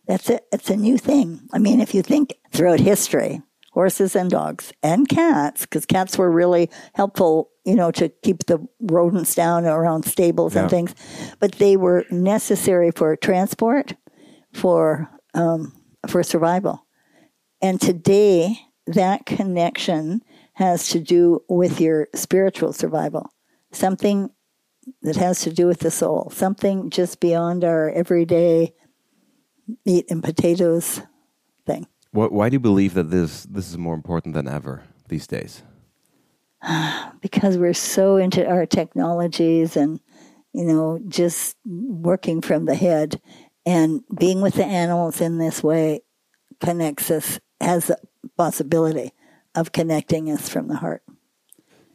That's 0.07 0.29
it. 0.29 0.45
It's 0.51 0.69
a 0.69 0.75
new 0.77 0.97
thing. 0.97 1.41
I 1.53 1.59
mean, 1.59 1.81
if 1.81 1.93
you 1.93 2.01
think 2.01 2.37
throughout 2.51 2.79
history, 2.79 3.41
horses 3.73 4.15
and 4.15 4.29
dogs 4.31 4.73
and 4.81 5.07
cats, 5.07 5.61
because 5.61 5.85
cats 5.85 6.17
were 6.17 6.31
really 6.31 6.69
helpful, 6.95 7.51
you 7.65 7.75
know, 7.75 7.91
to 7.91 8.09
keep 8.23 8.45
the 8.45 8.65
rodents 8.81 9.35
down 9.35 9.65
around 9.65 10.03
stables 10.05 10.55
Yeah. 10.55 10.61
and 10.61 10.69
things, 10.69 10.95
but 11.39 11.53
they 11.53 11.77
were 11.77 12.05
necessary 12.09 12.91
for 12.91 13.15
transport, 13.15 13.93
for 14.53 15.09
um, 15.33 15.73
for 16.07 16.23
survival. 16.23 16.85
And 17.61 17.79
today, 17.81 18.57
that 18.87 19.25
connection 19.25 20.21
has 20.53 20.89
to 20.89 20.99
do 20.99 21.43
with 21.49 21.79
your 21.81 22.07
spiritual 22.15 22.71
survival, 22.73 23.29
something 23.71 24.29
that 25.01 25.17
has 25.17 25.41
to 25.41 25.51
do 25.53 25.67
with 25.67 25.79
the 25.81 25.91
soul, 25.91 26.31
something 26.33 26.89
just 26.89 27.19
beyond 27.19 27.63
our 27.63 27.89
everyday 27.91 28.73
meat 29.85 30.05
and 30.09 30.23
potatoes 30.23 31.01
thing. 31.65 31.87
Why, 32.11 32.27
why 32.27 32.49
do 32.49 32.55
you 32.55 32.59
believe 32.59 32.93
that 32.93 33.09
this 33.11 33.43
this 33.43 33.69
is 33.69 33.77
more 33.77 33.93
important 33.93 34.33
than 34.33 34.47
ever 34.47 34.83
these 35.07 35.27
days? 35.27 35.63
Because 37.19 37.57
we're 37.57 37.73
so 37.73 38.17
into 38.17 38.47
our 38.47 38.65
technologies 38.65 39.75
and, 39.75 39.99
you 40.53 40.63
know, 40.63 40.99
just 41.07 41.57
working 41.65 42.41
from 42.41 42.65
the 42.65 42.75
head 42.75 43.19
and 43.65 44.03
being 44.17 44.39
with 44.39 44.53
the 44.53 44.65
animals 44.65 45.19
in 45.19 45.39
this 45.39 45.63
way 45.63 46.01
connects 46.61 47.09
us, 47.11 47.39
has 47.59 47.87
the 47.87 47.97
possibility 48.37 49.11
of 49.55 49.71
connecting 49.71 50.31
us 50.31 50.47
from 50.47 50.67
the 50.67 50.77
heart. 50.77 51.01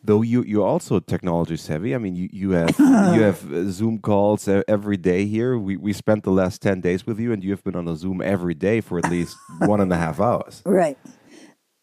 Though 0.05 0.23
you 0.23 0.43
you're 0.43 0.67
also 0.67 0.99
technology 0.99 1.57
savvy. 1.57 1.95
I 1.95 1.99
mean, 1.99 2.17
you 2.17 2.29
you 2.33 2.51
have 2.51 2.77
you 2.79 3.23
have 3.29 3.53
uh, 3.53 3.71
Zoom 3.71 3.99
calls 3.99 4.49
every 4.49 4.97
day 4.97 5.27
here. 5.27 5.57
We 5.57 5.77
we 5.77 5.93
spent 5.93 6.25
the 6.25 6.33
last 6.33 6.61
ten 6.61 6.81
days 6.81 7.07
with 7.07 7.21
you, 7.21 7.33
and 7.33 7.43
you 7.45 7.51
have 7.51 7.63
been 7.63 7.77
on 7.77 7.87
a 7.87 7.97
Zoom 7.97 8.21
every 8.21 8.55
day 8.55 8.81
for 8.81 8.99
at 8.99 9.09
least 9.11 9.37
one 9.61 9.81
and 9.81 9.93
a 9.93 9.97
half 9.97 10.19
hours. 10.21 10.63
Right. 10.65 10.99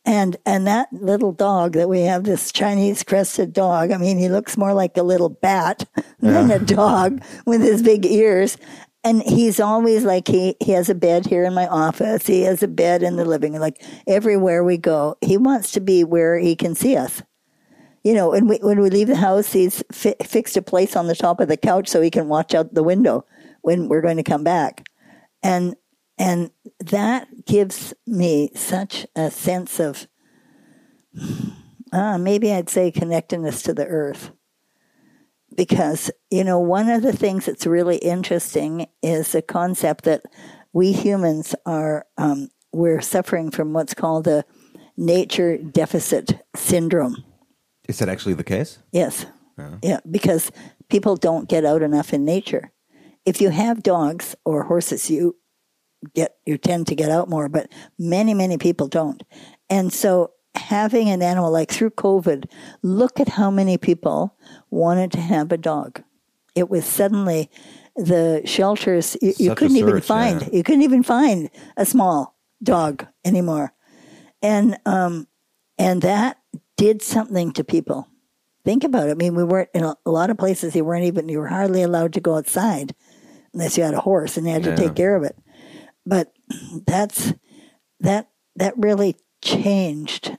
And 0.05 0.37
and 0.45 0.65
that 0.67 0.87
little 0.91 1.31
dog 1.31 1.73
that 1.73 1.87
we 1.87 2.01
have, 2.01 2.23
this 2.23 2.51
Chinese 2.51 3.03
crested 3.03 3.53
dog, 3.53 3.91
I 3.91 3.97
mean, 3.97 4.17
he 4.17 4.27
looks 4.27 4.57
more 4.57 4.73
like 4.73 4.97
a 4.97 5.03
little 5.03 5.29
bat 5.29 5.87
than 6.19 6.51
a 6.51 6.59
dog 6.59 7.21
with 7.45 7.61
his 7.61 7.83
big 7.83 8.05
ears. 8.05 8.57
and 9.03 9.23
he's 9.23 9.59
always 9.59 10.03
like 10.03 10.27
he 10.27 10.55
he 10.59 10.73
has 10.73 10.89
a 10.89 10.95
bed 10.95 11.25
here 11.25 11.45
in 11.45 11.53
my 11.53 11.67
office. 11.67 12.27
He 12.27 12.41
has 12.41 12.63
a 12.63 12.67
bed 12.67 13.03
in 13.03 13.15
the 13.15 13.25
living 13.25 13.53
room. 13.53 13.61
Like 13.61 13.81
everywhere 14.07 14.63
we 14.63 14.77
go, 14.77 15.15
he 15.21 15.37
wants 15.37 15.71
to 15.73 15.79
be 15.79 16.03
where 16.03 16.37
he 16.37 16.55
can 16.55 16.75
see 16.75 16.97
us. 16.97 17.21
You 18.03 18.13
know, 18.13 18.33
and 18.33 18.49
we, 18.49 18.57
when 18.57 18.79
we 18.79 18.89
leave 18.89 19.07
the 19.07 19.15
house, 19.15 19.51
he's 19.51 19.83
fi- 19.91 20.15
fixed 20.23 20.55
a 20.55 20.61
place 20.61 20.95
on 20.95 21.07
the 21.07 21.15
top 21.15 21.39
of 21.39 21.49
the 21.49 21.57
couch 21.57 21.89
so 21.89 22.01
he 22.01 22.09
can 22.09 22.29
watch 22.29 22.55
out 22.55 22.73
the 22.73 22.83
window 22.83 23.25
when 23.61 23.89
we're 23.89 24.01
going 24.01 24.17
to 24.17 24.23
come 24.23 24.43
back, 24.43 24.87
and 25.43 25.75
and 26.17 26.51
that 26.79 27.45
gives 27.45 27.93
me 28.05 28.51
such 28.53 29.05
a 29.15 29.31
sense 29.31 29.79
of, 29.79 30.07
uh, 31.93 32.17
maybe 32.17 32.51
I'd 32.51 32.69
say 32.69 32.91
connectedness 32.91 33.63
to 33.63 33.73
the 33.73 33.85
earth 33.85 34.31
because 35.55 36.11
you 36.29 36.43
know 36.43 36.59
one 36.59 36.89
of 36.89 37.01
the 37.01 37.13
things 37.13 37.45
that's 37.45 37.65
really 37.65 37.97
interesting 37.97 38.87
is 39.01 39.31
the 39.31 39.41
concept 39.41 40.05
that 40.05 40.21
we 40.73 40.91
humans 40.91 41.55
are 41.65 42.05
um, 42.17 42.49
we're 42.71 43.01
suffering 43.01 43.51
from 43.51 43.73
what's 43.73 43.93
called 43.93 44.27
a 44.27 44.45
nature 44.95 45.57
deficit 45.57 46.33
syndrome. 46.55 47.23
Is 47.89 47.97
that 47.97 48.07
actually 48.07 48.35
the 48.35 48.43
case? 48.43 48.77
Yes, 48.91 49.25
yeah. 49.57 49.77
yeah, 49.81 49.99
because 50.09 50.51
people 50.89 51.15
don't 51.15 51.49
get 51.49 51.65
out 51.65 51.81
enough 51.81 52.13
in 52.13 52.23
nature. 52.23 52.71
If 53.25 53.41
you 53.41 53.49
have 53.49 53.81
dogs 53.81 54.35
or 54.45 54.63
horses, 54.63 55.09
you 55.09 55.35
get 56.13 56.35
you 56.45 56.59
tend 56.59 56.85
to 56.87 56.95
get 56.95 57.09
out 57.09 57.29
more, 57.29 57.49
but 57.49 57.67
many 57.97 58.35
many 58.35 58.59
people 58.59 58.87
don't, 58.87 59.23
and 59.71 59.91
so 59.91 60.33
having 60.53 61.09
an 61.09 61.23
animal 61.23 61.51
like 61.51 61.71
through 61.71 61.89
COVID, 61.89 62.45
look 62.83 63.19
at 63.19 63.29
how 63.29 63.49
many 63.49 63.77
people 63.77 64.37
wanted 64.69 65.11
to 65.13 65.21
have 65.21 65.51
a 65.51 65.57
dog. 65.57 66.03
It 66.53 66.69
was 66.69 66.85
suddenly 66.85 67.49
the 67.95 68.43
shelters 68.45 69.17
you, 69.19 69.33
you 69.37 69.55
couldn't 69.55 69.77
search, 69.77 69.89
even 69.89 70.01
find 70.01 70.41
yeah. 70.41 70.49
you 70.53 70.63
couldn't 70.63 70.83
even 70.83 71.01
find 71.01 71.49
a 71.75 71.85
small 71.85 72.37
dog 72.61 73.07
anymore, 73.25 73.73
and 74.43 74.77
um, 74.85 75.27
and 75.79 76.03
that 76.03 76.38
did 76.79 77.01
something 77.01 77.51
to 77.51 77.63
people. 77.63 78.07
Think 78.63 78.85
about 78.85 79.09
it. 79.09 79.11
I 79.11 79.15
mean, 79.15 79.35
we 79.35 79.43
weren't 79.43 79.69
in 79.73 79.83
a, 79.83 79.95
a 80.05 80.11
lot 80.11 80.29
of 80.29 80.37
places. 80.37 80.75
You 80.75 80.85
weren't 80.85 81.03
even 81.03 81.27
you 81.27 81.39
were 81.39 81.47
hardly 81.47 81.83
allowed 81.83 82.13
to 82.13 82.21
go 82.21 82.37
outside 82.37 82.95
unless 83.53 83.77
you 83.77 83.83
had 83.83 83.93
a 83.93 83.99
horse 83.99 84.37
and 84.37 84.47
you 84.47 84.53
had 84.53 84.63
to 84.63 84.75
take 84.75 84.95
care 84.95 85.15
of 85.15 85.23
it. 85.23 85.37
But 86.05 86.31
that's 86.87 87.33
that 87.99 88.29
that 88.55 88.73
really 88.77 89.17
changed 89.41 90.37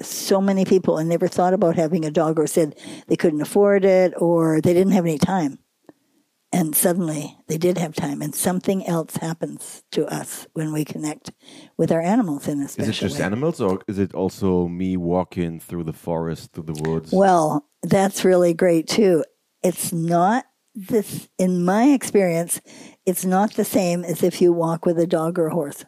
so 0.00 0.40
many 0.40 0.64
people 0.64 0.96
and 0.96 1.08
never 1.08 1.28
thought 1.28 1.52
about 1.52 1.76
having 1.76 2.04
a 2.04 2.10
dog 2.10 2.38
or 2.38 2.46
said 2.46 2.78
they 3.08 3.16
couldn't 3.16 3.42
afford 3.42 3.84
it 3.84 4.14
or 4.16 4.60
they 4.60 4.72
didn't 4.72 4.92
have 4.92 5.04
any 5.04 5.18
time. 5.18 5.58
And 6.50 6.74
suddenly 6.74 7.36
they 7.46 7.58
did 7.58 7.76
have 7.76 7.94
time, 7.94 8.22
and 8.22 8.34
something 8.34 8.86
else 8.86 9.16
happens 9.16 9.82
to 9.92 10.06
us 10.06 10.46
when 10.54 10.72
we 10.72 10.82
connect 10.82 11.30
with 11.76 11.92
our 11.92 12.00
animals 12.00 12.48
in 12.48 12.60
a 12.60 12.68
special 12.68 12.90
Is 12.90 12.96
it 12.96 13.00
just 13.00 13.18
way. 13.18 13.24
animals, 13.26 13.60
or 13.60 13.80
is 13.86 13.98
it 13.98 14.14
also 14.14 14.66
me 14.66 14.96
walking 14.96 15.60
through 15.60 15.84
the 15.84 15.92
forest, 15.92 16.52
through 16.52 16.64
the 16.64 16.88
woods? 16.88 17.12
Well, 17.12 17.68
that's 17.82 18.24
really 18.24 18.54
great 18.54 18.88
too. 18.88 19.24
It's 19.62 19.92
not 19.92 20.46
this, 20.74 21.28
in 21.36 21.64
my 21.66 21.88
experience, 21.88 22.62
it's 23.04 23.26
not 23.26 23.54
the 23.54 23.64
same 23.64 24.02
as 24.02 24.22
if 24.22 24.40
you 24.40 24.52
walk 24.52 24.86
with 24.86 24.98
a 24.98 25.06
dog 25.06 25.38
or 25.38 25.48
a 25.48 25.54
horse. 25.54 25.84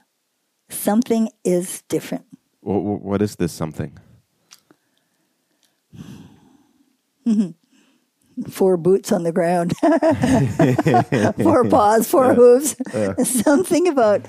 Something 0.69 1.31
is 1.43 1.83
different. 1.89 2.27
What, 2.61 2.81
what 2.83 3.23
is 3.23 3.37
this 3.37 3.53
something? 3.53 3.99
Mm-hmm. 7.27 7.51
Four 8.49 8.77
boots 8.77 9.13
on 9.13 9.23
the 9.23 9.33
ground, 9.33 9.77
four 11.43 11.65
paws, 11.65 12.09
four 12.09 12.27
yeah. 12.27 12.35
hooves. 12.35 12.77
Yeah. 12.93 13.15
Something 13.25 13.89
about, 13.89 14.27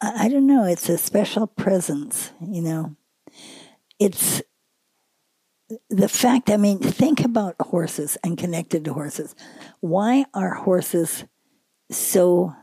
I 0.00 0.28
don't 0.28 0.46
know, 0.46 0.64
it's 0.64 0.88
a 0.88 0.98
special 0.98 1.46
presence, 1.46 2.32
you 2.40 2.62
know. 2.62 2.96
It's 3.98 4.42
the 5.88 6.08
fact, 6.08 6.50
I 6.50 6.56
mean, 6.56 6.78
think 6.78 7.20
about 7.20 7.56
horses 7.60 8.16
and 8.24 8.38
connected 8.38 8.84
to 8.84 8.92
horses. 8.92 9.34
Why 9.80 10.24
are 10.34 10.54
horses 10.54 11.24
so 11.90 12.54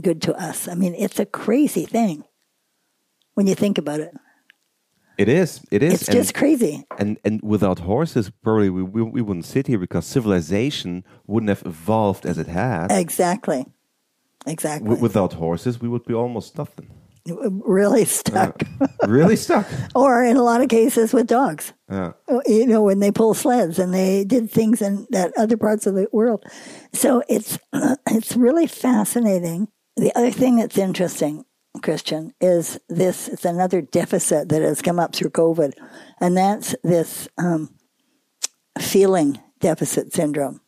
good 0.00 0.22
to 0.22 0.34
us? 0.34 0.68
I 0.68 0.74
mean, 0.74 0.94
it's 0.94 1.18
a 1.18 1.26
crazy 1.26 1.86
thing 1.86 2.24
when 3.34 3.46
you 3.46 3.54
think 3.54 3.78
about 3.78 4.00
it. 4.00 4.14
It 5.18 5.28
is. 5.28 5.64
It 5.70 5.82
is. 5.82 5.94
It's 5.94 6.08
and, 6.08 6.16
just 6.16 6.34
crazy. 6.34 6.84
And 6.98 7.18
and 7.24 7.40
without 7.42 7.80
horses, 7.80 8.30
probably 8.42 8.70
we, 8.70 8.82
we, 8.82 9.02
we 9.02 9.22
wouldn't 9.22 9.44
sit 9.44 9.66
here 9.66 9.78
because 9.78 10.06
civilization 10.06 11.04
wouldn't 11.26 11.50
have 11.50 11.62
evolved 11.66 12.26
as 12.26 12.38
it 12.38 12.48
has. 12.48 12.90
Exactly. 12.90 13.66
Exactly. 14.46 14.88
W 14.88 15.00
without 15.00 15.34
horses, 15.34 15.80
we 15.80 15.88
would 15.88 16.04
be 16.04 16.14
almost 16.14 16.58
nothing. 16.58 16.88
Really 17.24 18.04
stuck. 18.04 18.62
Uh, 18.80 18.88
really 19.06 19.36
stuck. 19.36 19.66
or 19.94 20.24
in 20.24 20.36
a 20.36 20.42
lot 20.42 20.60
of 20.60 20.68
cases 20.68 21.12
with 21.12 21.28
dogs. 21.28 21.72
Uh, 21.88 22.12
you 22.46 22.66
know, 22.66 22.82
when 22.82 22.98
they 22.98 23.12
pull 23.12 23.34
sleds 23.34 23.78
and 23.78 23.94
they 23.94 24.24
did 24.24 24.50
things 24.50 24.82
in 24.82 25.06
that 25.10 25.32
other 25.36 25.56
parts 25.56 25.86
of 25.86 25.94
the 25.94 26.08
world. 26.10 26.44
So 26.92 27.22
it's 27.28 27.58
it's 28.10 28.36
really 28.36 28.66
fascinating. 28.66 29.68
The 29.96 30.12
other 30.16 30.32
thing 30.32 30.56
that's 30.56 30.78
interesting 30.78 31.44
Christian, 31.80 32.34
is 32.40 32.78
this 32.88 33.28
it's 33.28 33.44
another 33.44 33.80
deficit 33.80 34.48
that 34.50 34.62
has 34.62 34.82
come 34.82 34.98
up 34.98 35.14
through 35.14 35.30
COVID, 35.30 35.72
and 36.20 36.36
that's 36.36 36.74
this 36.82 37.28
um, 37.38 37.74
feeling 38.78 39.40
deficit 39.60 40.12
syndrome 40.12 40.60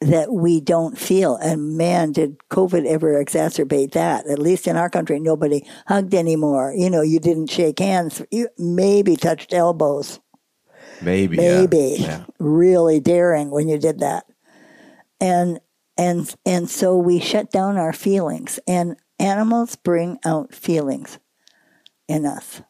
that 0.00 0.32
we 0.32 0.60
don't 0.60 0.98
feel. 0.98 1.36
And 1.36 1.76
man, 1.76 2.12
did 2.12 2.38
COVID 2.50 2.86
ever 2.86 3.22
exacerbate 3.22 3.92
that? 3.92 4.26
At 4.26 4.38
least 4.38 4.66
in 4.66 4.76
our 4.76 4.90
country, 4.90 5.20
nobody 5.20 5.64
hugged 5.86 6.14
anymore. 6.14 6.74
You 6.76 6.90
know, 6.90 7.02
you 7.02 7.20
didn't 7.20 7.50
shake 7.50 7.78
hands. 7.78 8.22
You 8.30 8.48
maybe 8.58 9.16
touched 9.16 9.52
elbows. 9.52 10.20
Maybe, 11.00 11.36
maybe 11.36 11.96
yeah. 11.98 12.06
Yeah. 12.06 12.24
really 12.38 13.00
daring 13.00 13.50
when 13.50 13.68
you 13.68 13.76
did 13.76 14.00
that, 14.00 14.24
and 15.20 15.58
and 15.98 16.32
and 16.46 16.70
so 16.70 16.96
we 16.96 17.18
shut 17.18 17.50
down 17.50 17.76
our 17.76 17.92
feelings. 17.92 18.60
And 18.68 18.96
Animals 19.22 19.76
bring 19.76 20.18
out 20.24 20.52
feelings 20.52 21.20
in 22.08 22.26
us. 22.26 22.60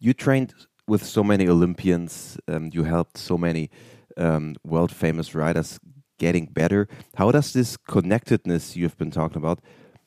You 0.00 0.12
trained 0.12 0.52
with 0.88 1.04
so 1.04 1.22
many 1.22 1.46
Olympians, 1.48 2.36
um, 2.48 2.70
you 2.72 2.82
helped 2.82 3.16
so 3.16 3.38
many 3.38 3.70
um, 4.16 4.56
world 4.64 4.90
famous 4.90 5.32
riders 5.32 5.78
getting 6.18 6.46
better. 6.46 6.88
How 7.14 7.30
does 7.30 7.52
this 7.52 7.76
connectedness 7.76 8.74
you've 8.74 8.98
been 8.98 9.12
talking 9.12 9.36
about 9.36 9.60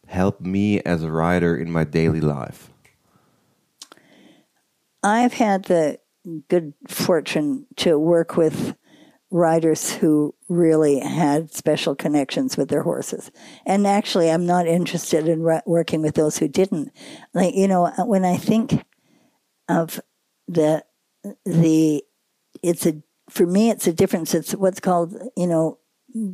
help 0.06 0.42
me 0.42 0.82
as 0.82 1.02
a 1.02 1.10
rider 1.10 1.56
in 1.56 1.72
my 1.72 1.86
daily 1.86 2.20
life? 2.20 2.70
I've 5.02 5.34
had 5.34 5.64
the 5.66 6.00
good 6.50 6.74
fortune 6.90 7.68
to 7.78 7.98
work 7.98 8.36
with 8.36 8.76
riders 9.32 9.94
who 9.94 10.36
really 10.56 11.00
had 11.00 11.54
special 11.54 11.96
connections 11.96 12.58
with 12.58 12.70
their 12.70 12.84
horses. 12.84 13.32
And 13.66 13.86
actually, 13.88 14.30
I'm 14.30 14.46
not 14.46 14.68
interested 14.68 15.28
in 15.28 15.44
re- 15.44 15.62
working 15.66 16.02
with 16.02 16.16
those 16.16 16.38
who 16.38 16.48
didn't. 16.48 16.92
Like, 17.34 17.56
you 17.56 17.68
know, 17.68 17.86
uh, 17.86 18.06
when 18.06 18.26
I 18.26 18.38
think 18.38 18.84
of 19.70 20.00
the, 20.48 20.84
the, 21.46 22.04
it's 22.62 22.86
a, 22.86 23.02
for 23.30 23.46
me, 23.46 23.70
it's 23.70 23.88
a 23.88 23.94
difference. 23.94 24.34
It's 24.34 24.54
what's 24.54 24.80
called, 24.80 25.16
you 25.36 25.48
know, 25.48 25.80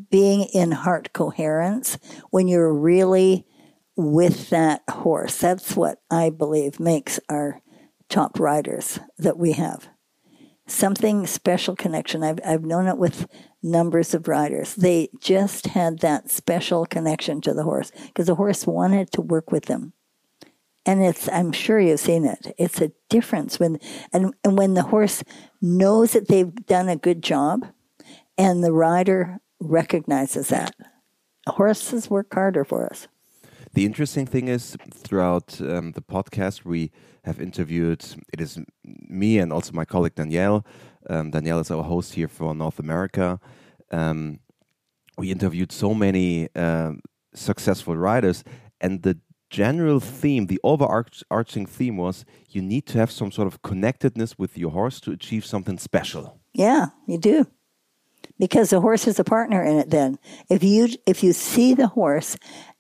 being 0.10 0.44
in 0.54 0.72
heart 0.72 1.14
coherence 1.14 1.98
when 2.32 2.48
you're 2.48 2.74
really 2.74 3.46
with 3.96 4.50
that 4.50 4.82
horse. 4.90 5.38
That's 5.38 5.76
what 5.76 6.02
I 6.10 6.30
believe 6.30 6.80
makes 6.80 7.20
our 7.30 7.62
top 8.10 8.40
riders 8.40 9.00
that 9.18 9.38
we 9.38 9.54
have 9.54 9.88
something 10.72 11.28
special 11.28 11.76
connection. 11.76 12.24
I've, 12.24 12.40
I've 12.46 12.64
known 12.64 12.88
it 12.88 12.98
with 12.98 13.28
numbers 13.62 14.14
of 14.14 14.28
riders. 14.28 14.76
They 14.76 15.10
just 15.20 15.68
had 15.68 16.00
that 16.00 16.30
special 16.30 16.86
connection 16.86 17.42
to 17.42 17.54
the 17.54 17.64
horse 17.64 17.92
because 18.08 18.28
the 18.28 18.36
horse 18.36 18.66
wanted 18.66 19.12
to 19.12 19.22
work 19.22 19.52
with 19.52 19.66
them. 19.66 19.94
And 20.86 21.04
it's, 21.04 21.28
I'm 21.30 21.52
sure 21.52 21.80
you've 21.80 22.00
seen 22.00 22.26
it. 22.26 22.56
It's 22.58 22.82
a 22.82 22.92
difference 23.10 23.60
when, 23.60 23.80
and, 24.14 24.34
and 24.44 24.58
when 24.58 24.74
the 24.74 24.84
horse 24.84 25.24
knows 25.62 26.14
that 26.14 26.28
they've 26.28 26.56
done 26.66 26.90
a 26.90 26.96
good 26.96 27.22
job 27.22 27.66
and 28.38 28.64
the 28.64 28.72
rider 28.72 29.40
recognizes 29.60 30.48
that. 30.48 30.74
Horses 31.48 32.10
work 32.10 32.34
harder 32.34 32.64
for 32.64 32.86
us. 32.90 33.08
The 33.74 33.86
interesting 33.86 34.26
thing 34.26 34.48
is, 34.48 34.78
throughout 34.92 35.62
um, 35.62 35.92
the 35.92 36.02
podcast, 36.02 36.66
we 36.66 36.92
have 37.30 37.42
interviewed. 37.50 38.02
It 38.34 38.42
is 38.42 38.60
me 38.84 39.40
and 39.42 39.52
also 39.54 39.72
my 39.74 39.86
colleague 39.86 40.16
Danielle. 40.16 40.60
Um, 41.10 41.32
Danielle 41.32 41.62
is 41.62 41.72
our 41.72 41.84
host 41.84 42.14
here 42.14 42.28
for 42.28 42.54
North 42.54 42.80
America. 42.80 43.40
Um, 43.92 44.40
we 45.18 45.32
interviewed 45.32 45.72
so 45.72 45.94
many 45.94 46.50
um, 46.56 47.02
successful 47.34 47.96
writers, 48.06 48.44
and 48.82 48.94
the 49.04 49.16
general 49.50 50.00
theme, 50.00 50.46
the 50.48 50.60
overarching 50.64 51.66
theme 51.66 51.98
was 51.98 52.26
you 52.56 52.62
need 52.62 52.86
to 52.86 52.98
have 52.98 53.12
some 53.12 53.32
sort 53.32 53.48
of 53.48 53.62
connectedness 53.62 54.38
with 54.38 54.58
your 54.58 54.72
horse 54.72 55.00
to 55.02 55.12
achieve 55.12 55.44
something 55.46 55.78
special. 55.80 56.40
Yeah, 56.54 56.88
you 57.08 57.18
do. 57.18 57.46
because 58.38 58.70
the 58.70 58.82
horse 58.82 59.08
is 59.08 59.20
a 59.20 59.24
partner 59.24 59.64
in 59.64 59.78
it 59.78 59.90
then. 59.90 60.18
If 60.50 60.64
you, 60.64 60.90
if 61.06 61.24
you 61.24 61.34
see 61.34 61.74
the 61.74 61.88
horse 61.88 62.38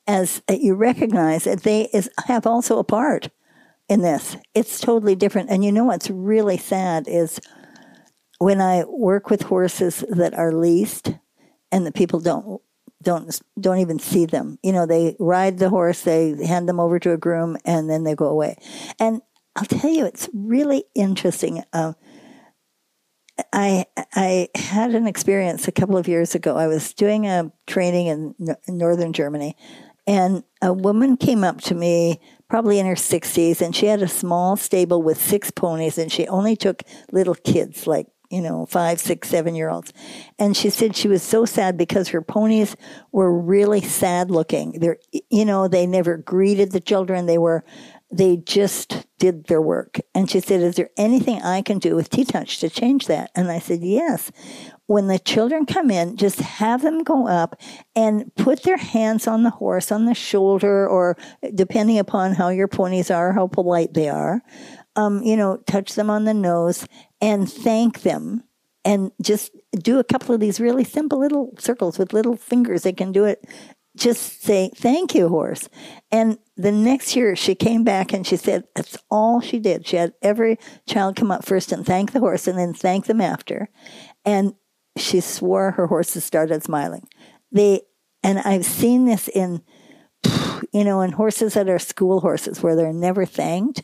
as 0.07 0.41
uh, 0.49 0.53
you 0.53 0.75
recognize 0.75 1.43
that 1.43 1.63
they 1.63 1.89
is, 1.93 2.09
have 2.27 2.47
also 2.47 2.79
a 2.79 2.83
part 2.83 3.29
in 3.89 4.01
this, 4.01 4.37
it's 4.53 4.79
totally 4.79 5.15
different. 5.15 5.49
And 5.49 5.65
you 5.65 5.71
know 5.71 5.85
what's 5.85 6.09
really 6.09 6.57
sad 6.57 7.07
is 7.07 7.39
when 8.37 8.61
I 8.61 8.85
work 8.85 9.29
with 9.29 9.43
horses 9.43 10.05
that 10.09 10.33
are 10.33 10.53
leased 10.53 11.13
and 11.71 11.85
the 11.85 11.91
people 11.91 12.19
don't 12.19 12.61
don't 13.01 13.39
don't 13.59 13.79
even 13.79 13.99
see 13.99 14.25
them. 14.25 14.59
You 14.63 14.73
know, 14.73 14.85
they 14.85 15.15
ride 15.19 15.57
the 15.57 15.69
horse, 15.69 16.01
they 16.01 16.45
hand 16.45 16.67
them 16.67 16.79
over 16.79 16.99
to 16.99 17.13
a 17.13 17.17
groom, 17.17 17.57
and 17.65 17.89
then 17.89 18.03
they 18.03 18.15
go 18.15 18.25
away. 18.25 18.57
And 18.99 19.21
I'll 19.55 19.65
tell 19.65 19.89
you, 19.89 20.05
it's 20.05 20.29
really 20.33 20.83
interesting. 20.95 21.63
Uh, 21.71 21.93
I 23.53 23.85
I 24.15 24.49
had 24.55 24.95
an 24.95 25.07
experience 25.07 25.67
a 25.67 25.71
couple 25.71 25.97
of 25.97 26.07
years 26.07 26.35
ago. 26.35 26.57
I 26.57 26.67
was 26.67 26.93
doing 26.93 27.25
a 27.25 27.51
training 27.67 28.07
in, 28.07 28.35
in 28.67 28.77
northern 28.77 29.13
Germany, 29.13 29.55
and 30.05 30.43
a 30.61 30.73
woman 30.73 31.15
came 31.17 31.43
up 31.43 31.61
to 31.61 31.75
me, 31.75 32.19
probably 32.49 32.79
in 32.79 32.85
her 32.85 32.95
sixties, 32.95 33.61
and 33.61 33.75
she 33.75 33.85
had 33.87 34.01
a 34.01 34.07
small 34.07 34.55
stable 34.55 35.01
with 35.01 35.21
six 35.21 35.51
ponies, 35.51 35.97
and 35.97 36.11
she 36.11 36.27
only 36.27 36.55
took 36.55 36.83
little 37.11 37.35
kids, 37.35 37.87
like 37.87 38.07
you 38.29 38.41
know, 38.41 38.65
five, 38.67 38.99
six, 38.99 39.27
seven 39.27 39.55
year 39.55 39.69
olds. 39.69 39.91
And 40.37 40.55
she 40.55 40.69
said 40.69 40.95
she 40.95 41.07
was 41.07 41.23
so 41.23 41.45
sad 41.45 41.77
because 41.77 42.09
her 42.09 42.21
ponies 42.21 42.75
were 43.11 43.35
really 43.35 43.81
sad 43.81 44.29
looking. 44.29 44.73
They're, 44.73 44.99
you 45.29 45.45
know, 45.45 45.67
they 45.67 45.87
never 45.87 46.17
greeted 46.17 46.71
the 46.71 46.79
children. 46.79 47.25
They 47.25 47.39
were, 47.39 47.63
they 48.11 48.37
just 48.37 49.05
did 49.19 49.45
their 49.47 49.61
work. 49.61 49.99
And 50.15 50.29
she 50.29 50.39
said, 50.39 50.61
Is 50.61 50.75
there 50.75 50.89
anything 50.97 51.41
I 51.41 51.61
can 51.61 51.77
do 51.77 51.95
with 51.95 52.09
T 52.09 52.25
Touch 52.25 52.59
to 52.59 52.69
change 52.69 53.07
that? 53.07 53.31
And 53.35 53.51
I 53.51 53.59
said, 53.59 53.81
Yes. 53.81 54.31
When 54.87 55.05
the 55.05 55.19
children 55.19 55.67
come 55.67 55.91
in, 55.91 56.17
just 56.17 56.39
have 56.39 56.81
them 56.81 57.03
go 57.03 57.27
up 57.27 57.61
and 57.95 58.33
put 58.35 58.63
their 58.63 58.77
hands 58.77 59.27
on 59.27 59.43
the 59.43 59.51
horse, 59.51 59.91
on 59.91 60.05
the 60.05 60.15
shoulder, 60.15 60.87
or 60.87 61.15
depending 61.53 61.99
upon 61.99 62.33
how 62.33 62.49
your 62.49 62.67
ponies 62.67 63.11
are, 63.11 63.31
how 63.33 63.45
polite 63.45 63.93
they 63.93 64.09
are. 64.09 64.41
Um, 64.95 65.21
you 65.21 65.37
know, 65.37 65.57
touch 65.67 65.93
them 65.93 66.09
on 66.09 66.25
the 66.25 66.33
nose 66.33 66.87
and 67.21 67.51
thank 67.51 68.01
them 68.01 68.43
and 68.83 69.11
just 69.21 69.51
do 69.73 69.99
a 69.99 70.03
couple 70.03 70.33
of 70.33 70.41
these 70.41 70.59
really 70.59 70.83
simple 70.83 71.19
little 71.19 71.53
circles 71.59 71.99
with 71.99 72.13
little 72.13 72.35
fingers. 72.35 72.81
They 72.81 72.93
can 72.93 73.11
do 73.11 73.25
it 73.25 73.45
just 73.99 74.41
say, 74.41 74.71
thank 74.75 75.13
you, 75.13 75.29
horse. 75.29 75.69
And 76.11 76.37
the 76.55 76.71
next 76.71 77.15
year 77.15 77.35
she 77.35 77.53
came 77.53 77.83
back 77.83 78.13
and 78.13 78.25
she 78.25 78.37
said, 78.37 78.63
that's 78.75 78.97
all 79.11 79.41
she 79.41 79.59
did. 79.59 79.85
She 79.85 79.97
had 79.97 80.13
every 80.21 80.57
child 80.87 81.15
come 81.15 81.31
up 81.31 81.45
first 81.45 81.71
and 81.71 81.85
thank 81.85 82.11
the 82.11 82.19
horse 82.19 82.47
and 82.47 82.57
then 82.57 82.73
thank 82.73 83.05
them 83.05 83.21
after. 83.21 83.69
And 84.25 84.53
she 84.97 85.19
swore 85.19 85.71
her 85.71 85.87
horses 85.87 86.23
started 86.23 86.63
smiling. 86.63 87.07
They, 87.51 87.81
and 88.23 88.39
I've 88.39 88.65
seen 88.65 89.05
this 89.05 89.27
in, 89.27 89.61
you 90.73 90.83
know, 90.83 91.01
in 91.01 91.11
horses 91.11 91.53
that 91.53 91.69
are 91.69 91.79
school 91.79 92.21
horses 92.21 92.63
where 92.63 92.75
they're 92.75 92.93
never 92.93 93.25
thanked. 93.25 93.83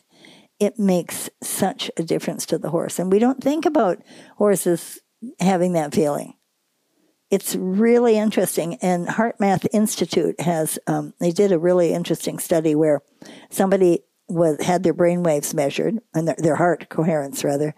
It 0.58 0.78
makes 0.78 1.28
such 1.42 1.90
a 1.96 2.02
difference 2.02 2.46
to 2.46 2.58
the 2.58 2.70
horse. 2.70 2.98
And 2.98 3.12
we 3.12 3.18
don't 3.18 3.42
think 3.42 3.66
about 3.66 4.02
horses 4.36 5.00
having 5.40 5.74
that 5.74 5.94
feeling 5.94 6.35
it's 7.30 7.56
really 7.56 8.16
interesting. 8.16 8.74
And 8.76 9.06
HeartMath 9.08 9.66
Institute 9.72 10.40
has 10.40 10.78
um, 10.86 11.14
they 11.20 11.30
did 11.30 11.52
a 11.52 11.58
really 11.58 11.92
interesting 11.92 12.38
study 12.38 12.74
where 12.74 13.02
somebody 13.50 14.04
was 14.28 14.60
had 14.62 14.82
their 14.82 14.92
brain 14.92 15.22
waves 15.22 15.54
measured 15.54 15.98
and 16.14 16.28
their, 16.28 16.36
their 16.38 16.56
heart 16.56 16.88
coherence 16.88 17.44
rather, 17.44 17.74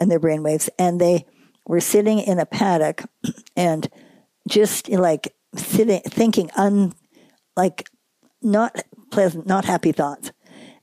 and 0.00 0.10
their 0.10 0.20
brain 0.20 0.42
waves, 0.42 0.68
and 0.78 1.00
they 1.00 1.26
were 1.66 1.80
sitting 1.80 2.18
in 2.18 2.38
a 2.38 2.46
paddock 2.46 3.04
and 3.56 3.88
just 4.48 4.88
like 4.88 5.34
sitting 5.54 6.00
thinking 6.00 6.50
un 6.56 6.92
like 7.56 7.88
not 8.40 8.82
pleasant, 9.10 9.46
not 9.46 9.64
happy 9.64 9.92
thoughts, 9.92 10.32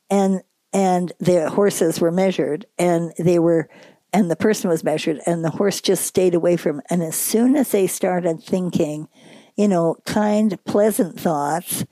and 0.09 0.41
and 0.71 1.11
the 1.19 1.49
horses 1.49 1.99
were 1.99 2.11
measured 2.11 2.65
and 2.77 3.11
they 3.17 3.39
were 3.39 3.69
and 4.11 4.29
the 4.29 4.35
person 4.35 4.69
was 4.69 4.83
measured 4.83 5.19
and 5.25 5.43
the 5.43 5.51
horse 5.51 5.81
just 5.81 6.05
stayed 6.05 6.35
away 6.35 6.57
from 6.57 6.81
and 6.89 7.03
as 7.03 7.15
soon 7.15 7.55
as 7.55 7.71
they 7.71 7.87
started 7.87 8.41
thinking 8.41 9.07
you 9.55 9.67
know 9.67 9.95
kind 10.05 10.63
pleasant 10.65 11.19
thoughts 11.19 11.85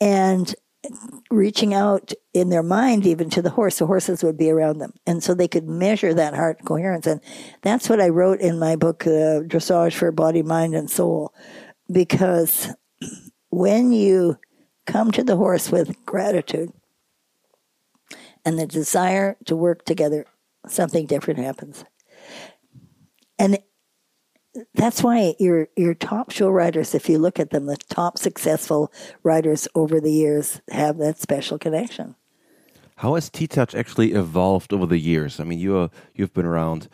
and 0.00 0.54
reaching 1.30 1.72
out 1.74 2.12
in 2.34 2.48
their 2.48 2.62
mind 2.62 3.06
even 3.06 3.30
to 3.30 3.42
the 3.42 3.50
horse 3.50 3.78
the 3.78 3.86
horses 3.86 4.22
would 4.22 4.36
be 4.36 4.50
around 4.50 4.78
them. 4.78 4.92
And 5.06 5.22
so 5.22 5.34
they 5.34 5.48
could 5.48 5.68
measure 5.68 6.12
that 6.14 6.34
heart 6.34 6.58
coherence. 6.64 7.06
And 7.06 7.20
that's 7.62 7.88
what 7.88 8.00
i 8.00 8.08
wrote 8.08 8.40
in 8.40 8.58
my 8.58 8.76
book 8.76 9.06
uh, 9.06 9.46
dressage 9.46 9.94
for 9.94 10.10
body 10.10 10.42
mind 10.42 10.74
and 10.74 10.90
soul. 10.90 11.32
Because 11.90 12.68
when 13.50 13.92
you 13.92 14.38
come 14.86 15.12
to 15.12 15.22
the 15.22 15.36
horse 15.36 15.70
with 15.70 16.04
gratitude 16.04 16.72
and 18.44 18.58
the 18.58 18.66
desire 18.66 19.36
to 19.44 19.54
work 19.54 19.84
together 19.84 20.26
something 20.66 21.06
different 21.06 21.40
happens. 21.40 21.84
And 23.38 23.58
that's 24.74 25.02
why 25.02 25.34
your 25.38 25.68
your 25.76 25.94
top 25.94 26.30
show 26.30 26.50
writers, 26.50 26.94
if 26.94 27.08
you 27.08 27.18
look 27.18 27.40
at 27.40 27.50
them, 27.50 27.66
the 27.66 27.76
top 27.76 28.18
successful 28.18 28.92
writers 29.22 29.66
over 29.74 30.00
the 30.00 30.12
years 30.12 30.60
have 30.70 30.98
that 30.98 31.18
special 31.18 31.58
connection. 31.58 32.14
How 32.96 33.14
has 33.14 33.30
T 33.30 33.46
Touch 33.46 33.74
actually 33.74 34.12
evolved 34.12 34.72
over 34.72 34.86
the 34.86 34.98
years? 34.98 35.40
I 35.40 35.44
mean, 35.44 35.58
you 35.58 35.76
are 35.78 35.90
you've 36.14 36.34
been 36.34 36.46
around 36.46 36.88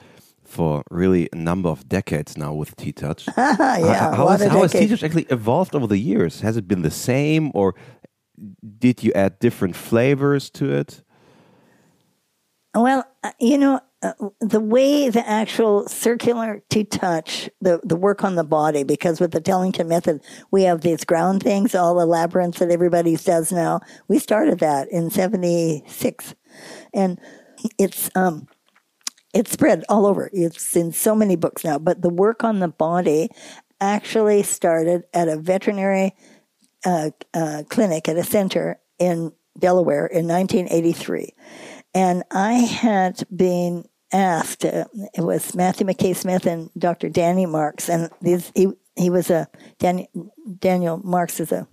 for 0.44 0.82
really 0.90 1.28
a 1.32 1.36
number 1.36 1.68
of 1.68 1.88
decades 1.88 2.38
now 2.38 2.54
with 2.54 2.76
T 2.76 2.92
Touch. 2.92 3.26
yeah, 3.36 4.14
how, 4.14 4.28
has, 4.28 4.42
how 4.44 4.62
has 4.62 4.72
T 4.72 4.88
Touch 4.88 5.02
actually 5.02 5.26
evolved 5.30 5.74
over 5.74 5.86
the 5.86 5.98
years? 5.98 6.40
Has 6.40 6.56
it 6.56 6.68
been 6.68 6.82
the 6.82 6.90
same, 6.90 7.50
or 7.54 7.74
did 8.78 9.02
you 9.02 9.12
add 9.14 9.38
different 9.40 9.76
flavors 9.76 10.48
to 10.50 10.72
it? 10.72 11.02
Well, 12.74 13.04
uh, 13.24 13.32
you 13.40 13.58
know, 13.58 13.80
uh, 14.02 14.12
the 14.40 14.60
way 14.60 15.08
the 15.08 15.28
actual 15.28 15.88
circular 15.88 16.62
T 16.70 16.84
touch, 16.84 17.50
the, 17.60 17.80
the 17.82 17.96
work 17.96 18.22
on 18.22 18.36
the 18.36 18.44
body, 18.44 18.84
because 18.84 19.20
with 19.20 19.32
the 19.32 19.40
Tellington 19.40 19.88
method, 19.88 20.22
we 20.50 20.62
have 20.62 20.82
these 20.82 21.04
ground 21.04 21.42
things, 21.42 21.74
all 21.74 21.96
the 21.96 22.06
labyrinths 22.06 22.60
that 22.60 22.70
everybody 22.70 23.16
says 23.16 23.50
now. 23.50 23.80
We 24.06 24.18
started 24.18 24.60
that 24.60 24.88
in 24.90 25.10
76. 25.10 26.34
And 26.94 27.18
it's, 27.78 28.10
um, 28.14 28.46
it's 29.34 29.50
spread 29.50 29.84
all 29.88 30.06
over. 30.06 30.30
It's 30.32 30.76
in 30.76 30.92
so 30.92 31.14
many 31.14 31.36
books 31.36 31.64
now, 31.64 31.78
but 31.78 32.02
the 32.02 32.10
work 32.10 32.44
on 32.44 32.60
the 32.60 32.68
body 32.68 33.30
actually 33.80 34.42
started 34.42 35.04
at 35.12 35.28
a 35.28 35.36
veterinary 35.36 36.14
uh, 36.84 37.10
uh, 37.34 37.62
clinic 37.68 38.08
at 38.08 38.16
a 38.16 38.24
center 38.24 38.78
in 38.98 39.32
Delaware 39.58 40.06
in 40.06 40.28
1983. 40.28 41.34
And 41.98 42.22
I 42.30 42.52
had 42.52 43.24
been 43.34 43.84
asked, 44.12 44.64
uh, 44.64 44.84
it 45.14 45.20
was 45.20 45.56
Matthew 45.56 45.84
Mackay-Smith 45.84 46.46
and 46.46 46.70
Dr. 46.78 47.08
Danny 47.08 47.44
Marks, 47.44 47.88
and 47.88 48.08
these, 48.22 48.52
he, 48.54 48.68
he 48.94 49.10
was 49.10 49.30
a, 49.30 49.48
Dan, 49.80 50.06
Daniel 50.60 50.98
Marks 50.98 51.40
is 51.40 51.50
a, 51.50 51.66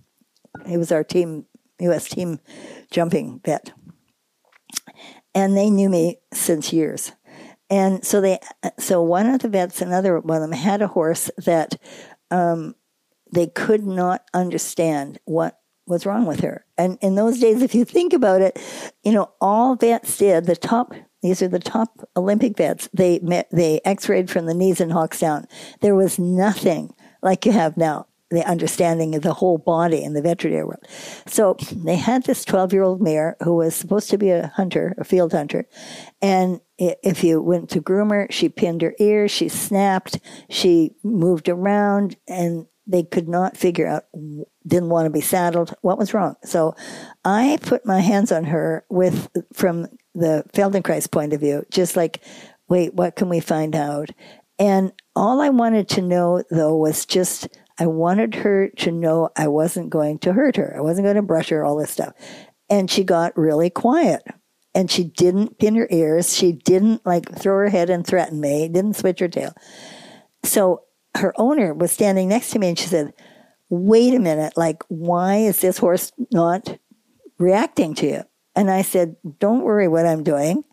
he 0.66 0.76
was 0.76 0.90
our 0.90 1.04
team, 1.04 1.46
U.S. 1.78 2.08
team 2.08 2.40
jumping 2.90 3.40
vet. 3.44 3.70
And 5.32 5.56
they 5.56 5.70
knew 5.70 5.88
me 5.88 6.18
since 6.34 6.72
years. 6.72 7.12
And 7.70 8.04
so 8.04 8.20
they, 8.20 8.40
so 8.80 9.02
one 9.02 9.26
of 9.26 9.42
the 9.42 9.48
vets, 9.48 9.80
another 9.80 10.18
one 10.18 10.42
of 10.42 10.50
them 10.50 10.58
had 10.58 10.82
a 10.82 10.88
horse 10.88 11.30
that 11.38 11.80
um, 12.32 12.74
they 13.32 13.46
could 13.46 13.86
not 13.86 14.24
understand 14.34 15.20
what 15.24 15.60
was 15.86 16.06
wrong 16.06 16.26
with 16.26 16.40
her. 16.40 16.64
And 16.76 16.98
in 17.00 17.14
those 17.14 17.38
days, 17.38 17.62
if 17.62 17.74
you 17.74 17.84
think 17.84 18.12
about 18.12 18.42
it, 18.42 18.58
you 19.02 19.12
know, 19.12 19.30
all 19.40 19.76
vets 19.76 20.18
did, 20.18 20.46
the 20.46 20.56
top, 20.56 20.92
these 21.22 21.42
are 21.42 21.48
the 21.48 21.58
top 21.58 22.08
Olympic 22.16 22.56
vets, 22.56 22.88
they 22.92 23.18
met, 23.20 23.48
they 23.50 23.80
x-rayed 23.84 24.30
from 24.30 24.46
the 24.46 24.54
knees 24.54 24.80
and 24.80 24.92
hocks 24.92 25.20
down. 25.20 25.46
There 25.80 25.94
was 25.94 26.18
nothing 26.18 26.94
like 27.22 27.46
you 27.46 27.52
have 27.52 27.76
now, 27.76 28.06
the 28.30 28.44
understanding 28.44 29.14
of 29.14 29.22
the 29.22 29.34
whole 29.34 29.58
body 29.58 30.02
in 30.02 30.12
the 30.12 30.22
veterinary 30.22 30.64
world. 30.64 30.84
So 31.26 31.56
they 31.72 31.96
had 31.96 32.24
this 32.24 32.44
12 32.44 32.72
year 32.72 32.82
old 32.82 33.00
mare 33.00 33.36
who 33.42 33.54
was 33.54 33.74
supposed 33.74 34.10
to 34.10 34.18
be 34.18 34.30
a 34.30 34.48
hunter, 34.56 34.94
a 34.98 35.04
field 35.04 35.32
hunter. 35.32 35.66
And 36.20 36.60
if 36.78 37.22
you 37.22 37.40
went 37.40 37.70
to 37.70 37.80
groom 37.80 38.10
her, 38.10 38.26
she 38.30 38.48
pinned 38.48 38.82
her 38.82 38.94
ears, 38.98 39.30
she 39.30 39.48
snapped, 39.48 40.18
she 40.50 40.96
moved 41.04 41.48
around, 41.48 42.16
and 42.28 42.66
they 42.86 43.02
could 43.02 43.28
not 43.28 43.56
figure 43.56 43.86
out, 43.86 44.04
didn't 44.66 44.88
want 44.88 45.06
to 45.06 45.10
be 45.10 45.20
saddled. 45.20 45.74
What 45.82 45.98
was 45.98 46.12
wrong? 46.12 46.36
So 46.44 46.74
I 47.24 47.58
put 47.62 47.86
my 47.86 48.00
hands 48.00 48.32
on 48.32 48.44
her 48.44 48.84
with, 48.88 49.28
from 49.52 49.86
the 50.14 50.44
Feldenkrais 50.52 51.10
point 51.10 51.32
of 51.32 51.40
view, 51.40 51.64
just 51.70 51.96
like, 51.96 52.20
wait, 52.68 52.94
what 52.94 53.16
can 53.16 53.28
we 53.28 53.40
find 53.40 53.76
out? 53.76 54.10
And 54.58 54.92
all 55.14 55.40
I 55.40 55.50
wanted 55.50 55.88
to 55.90 56.02
know 56.02 56.42
though 56.50 56.76
was 56.76 57.06
just, 57.06 57.48
I 57.78 57.86
wanted 57.86 58.34
her 58.36 58.68
to 58.78 58.90
know 58.90 59.28
I 59.36 59.48
wasn't 59.48 59.90
going 59.90 60.18
to 60.20 60.32
hurt 60.32 60.56
her. 60.56 60.74
I 60.76 60.80
wasn't 60.80 61.04
going 61.04 61.16
to 61.16 61.22
brush 61.22 61.50
her, 61.50 61.64
all 61.64 61.76
this 61.76 61.90
stuff. 61.90 62.14
And 62.68 62.90
she 62.90 63.04
got 63.04 63.36
really 63.36 63.70
quiet 63.70 64.22
and 64.74 64.90
she 64.90 65.04
didn't 65.04 65.58
pin 65.58 65.76
her 65.76 65.86
ears. 65.90 66.34
She 66.34 66.52
didn't 66.52 67.04
like 67.06 67.38
throw 67.38 67.56
her 67.56 67.68
head 67.68 67.90
and 67.90 68.06
threaten 68.06 68.40
me, 68.40 68.68
didn't 68.68 68.96
switch 68.96 69.20
her 69.20 69.28
tail. 69.28 69.54
So 70.42 70.82
her 71.16 71.32
owner 71.36 71.72
was 71.74 71.92
standing 71.92 72.28
next 72.28 72.50
to 72.50 72.58
me 72.58 72.68
and 72.68 72.78
she 72.78 72.86
said, 72.86 73.12
Wait 73.68 74.14
a 74.14 74.18
minute, 74.18 74.56
like, 74.56 74.82
why 74.88 75.36
is 75.36 75.60
this 75.60 75.78
horse 75.78 76.12
not 76.32 76.78
reacting 77.38 77.94
to 77.94 78.06
you? 78.06 78.22
And 78.54 78.70
I 78.70 78.82
said, 78.82 79.16
Don't 79.38 79.64
worry 79.64 79.88
what 79.88 80.06
I'm 80.06 80.22
doing. 80.22 80.64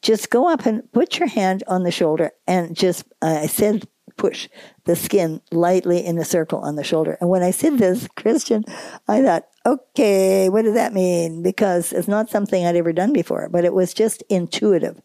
Just 0.00 0.30
go 0.30 0.48
up 0.48 0.64
and 0.64 0.90
put 0.92 1.18
your 1.18 1.28
hand 1.28 1.64
on 1.66 1.82
the 1.82 1.90
shoulder 1.90 2.30
and 2.46 2.76
just, 2.76 3.04
uh, 3.20 3.40
I 3.42 3.46
said, 3.46 3.86
push 4.18 4.48
the 4.84 4.96
skin 4.96 5.40
lightly 5.50 6.04
in 6.04 6.18
a 6.18 6.24
circle 6.24 6.58
on 6.58 6.76
the 6.76 6.84
shoulder. 6.84 7.16
And 7.20 7.30
when 7.30 7.42
I 7.42 7.52
said 7.52 7.78
this, 7.78 8.06
Christian, 8.16 8.64
I 9.06 9.22
thought, 9.22 9.46
okay, 9.64 10.48
what 10.50 10.62
does 10.62 10.74
that 10.74 10.92
mean? 10.92 11.42
Because 11.42 11.92
it's 11.92 12.08
not 12.08 12.28
something 12.28 12.66
I'd 12.66 12.76
ever 12.76 12.92
done 12.92 13.12
before, 13.12 13.48
but 13.48 13.64
it 13.64 13.72
was 13.72 13.94
just 13.94 14.22
intuitive. 14.28 15.00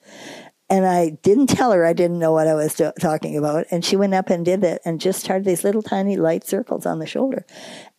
And 0.70 0.86
I 0.86 1.12
didn't 1.22 1.48
tell 1.48 1.72
her 1.72 1.86
I 1.86 1.94
didn't 1.94 2.20
know 2.20 2.32
what 2.32 2.48
I 2.48 2.56
was 2.56 2.82
talking 3.00 3.38
about. 3.38 3.66
And 3.70 3.84
she 3.84 3.96
went 3.96 4.14
up 4.14 4.30
and 4.30 4.46
did 4.46 4.64
it 4.64 4.82
and 4.86 5.02
just 5.02 5.20
started 5.20 5.46
these 5.46 5.64
little 5.64 5.84
tiny 5.84 6.16
light 6.16 6.46
circles 6.46 6.86
on 6.86 7.00
the 7.00 7.06
shoulder. 7.06 7.46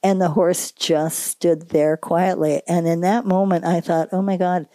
And 0.02 0.20
the 0.20 0.30
horse 0.30 0.72
just 0.72 1.20
stood 1.20 1.68
there 1.68 1.96
quietly. 1.96 2.62
And 2.66 2.88
in 2.88 3.02
that 3.02 3.26
moment, 3.26 3.64
I 3.64 3.80
thought, 3.80 4.08
oh 4.12 4.22
my 4.22 4.36
God, 4.36 4.66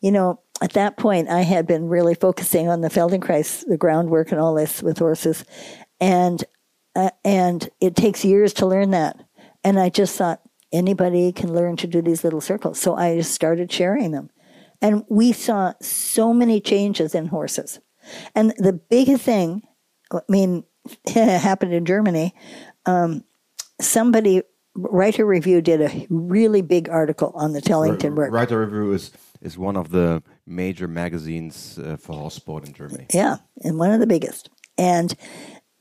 you 0.00 0.10
know, 0.10 0.40
at 0.60 0.72
that 0.72 0.96
point, 0.96 1.28
I 1.28 1.42
had 1.42 1.66
been 1.66 1.88
really 1.88 2.14
focusing 2.14 2.68
on 2.68 2.80
the 2.80 2.88
Feldenkrais, 2.88 3.66
the 3.66 3.76
groundwork 3.76 4.32
and 4.32 4.40
all 4.40 4.54
this 4.54 4.82
with 4.82 4.98
horses. 4.98 5.44
And, 6.00 6.42
uh, 6.94 7.10
and 7.24 7.68
it 7.80 7.94
takes 7.94 8.24
years 8.24 8.54
to 8.54 8.66
learn 8.66 8.90
that. 8.90 9.16
And 9.62 9.78
I 9.78 9.88
just 9.88 10.16
thought, 10.16 10.40
anybody 10.72 11.32
can 11.32 11.52
learn 11.52 11.76
to 11.76 11.86
do 11.86 12.02
these 12.02 12.24
little 12.24 12.40
circles. 12.40 12.80
So 12.80 12.94
I 12.94 13.16
just 13.16 13.32
started 13.32 13.70
sharing 13.70 14.10
them. 14.10 14.30
And 14.80 15.04
we 15.08 15.32
saw 15.32 15.72
so 15.80 16.32
many 16.32 16.60
changes 16.60 17.14
in 17.14 17.26
horses. 17.26 17.80
And 18.34 18.52
the 18.58 18.72
biggest 18.72 19.22
thing, 19.22 19.62
I 20.12 20.20
mean, 20.28 20.64
happened 21.14 21.72
in 21.72 21.84
Germany. 21.84 22.34
Um, 22.84 23.24
somebody, 23.80 24.42
Reiter 24.74 25.24
Revue, 25.24 25.60
did 25.60 25.80
a 25.80 26.06
really 26.08 26.62
big 26.62 26.88
article 26.88 27.32
on 27.34 27.52
the 27.52 27.60
Tellington 27.60 28.14
work. 28.14 28.32
Reiter 28.32 28.60
Revue 28.60 28.92
is 28.92 29.12
is 29.42 29.58
one 29.58 29.76
of 29.76 29.90
the 29.90 30.22
major 30.46 30.88
magazines 30.88 31.78
uh, 31.78 31.96
for 31.96 32.14
horse 32.14 32.34
sport 32.34 32.66
in 32.66 32.72
Germany. 32.72 33.06
Yeah, 33.12 33.36
and 33.62 33.78
one 33.78 33.90
of 33.90 34.00
the 34.00 34.06
biggest. 34.06 34.48
And 34.78 35.14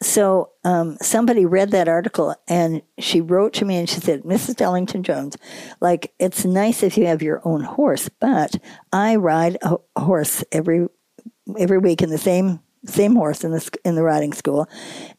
so 0.02 0.52
um, 0.64 0.98
somebody 1.02 1.46
read 1.46 1.72
that 1.72 1.88
article 1.88 2.36
and 2.48 2.82
she 3.00 3.22
wrote 3.22 3.54
to 3.54 3.66
me 3.66 3.78
and 3.78 3.90
she 3.90 4.00
said, 4.00 4.24
Mrs. 4.24 4.58
Tellington-Jones, 4.58 5.38
like, 5.80 6.14
it's 6.20 6.44
nice 6.46 6.84
if 6.84 6.98
you 6.98 7.06
have 7.06 7.22
your 7.22 7.42
own 7.46 7.62
horse, 7.62 8.10
but 8.10 8.56
I 8.92 9.16
ride 9.16 9.58
a 9.62 9.78
horse 9.98 10.44
every 10.52 10.88
every 11.60 11.78
week 11.78 12.02
in 12.02 12.10
the 12.10 12.18
same 12.18 12.60
same 12.88 13.16
horse 13.16 13.44
in 13.44 13.52
the 13.52 13.78
in 13.84 13.96
the 13.96 14.04
riding 14.04 14.34
school, 14.34 14.70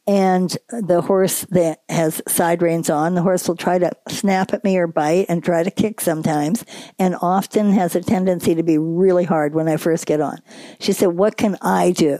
and 0.06 0.56
the 0.68 1.00
horse 1.00 1.46
that 1.50 1.82
has 1.88 2.22
side 2.28 2.62
reins 2.62 2.88
on, 2.88 3.14
the 3.14 3.22
horse 3.22 3.48
will 3.48 3.56
try 3.56 3.78
to 3.78 3.90
snap 4.08 4.52
at 4.52 4.62
me 4.62 4.76
or 4.76 4.86
bite 4.86 5.26
and 5.28 5.42
try 5.42 5.62
to 5.62 5.70
kick 5.70 6.00
sometimes, 6.00 6.64
and 6.98 7.16
often 7.20 7.72
has 7.72 7.96
a 7.96 8.02
tendency 8.02 8.54
to 8.54 8.62
be 8.62 8.78
really 8.78 9.24
hard 9.24 9.54
when 9.54 9.68
I 9.68 9.78
first 9.78 10.06
get 10.06 10.20
on. 10.20 10.38
She 10.78 10.92
said, 10.92 11.08
"What 11.08 11.36
can 11.36 11.56
I 11.60 11.90
do?" 11.90 12.18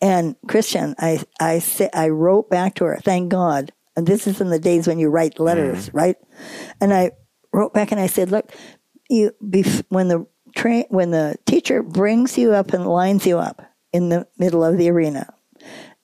And 0.00 0.36
Christian, 0.48 0.94
I 0.98 1.22
I 1.38 1.58
say, 1.58 1.90
I 1.92 2.08
wrote 2.08 2.48
back 2.48 2.74
to 2.76 2.84
her, 2.84 2.98
thank 3.02 3.30
God. 3.30 3.72
And 3.96 4.06
this 4.06 4.26
is 4.26 4.40
in 4.40 4.48
the 4.48 4.58
days 4.58 4.86
when 4.86 4.98
you 4.98 5.10
write 5.10 5.40
letters, 5.40 5.90
mm. 5.90 5.94
right? 5.94 6.16
And 6.80 6.94
I 6.94 7.12
wrote 7.52 7.74
back 7.74 7.92
and 7.92 8.00
I 8.00 8.06
said, 8.06 8.30
look, 8.30 8.50
you 9.08 9.32
when 9.88 10.08
the 10.08 10.26
train 10.56 10.84
when 10.88 11.10
the 11.10 11.36
teacher 11.46 11.82
brings 11.82 12.38
you 12.38 12.52
up 12.52 12.72
and 12.72 12.86
lines 12.86 13.26
you 13.26 13.38
up 13.38 13.62
in 13.92 14.08
the 14.08 14.26
middle 14.38 14.64
of 14.64 14.78
the 14.78 14.88
arena, 14.88 15.32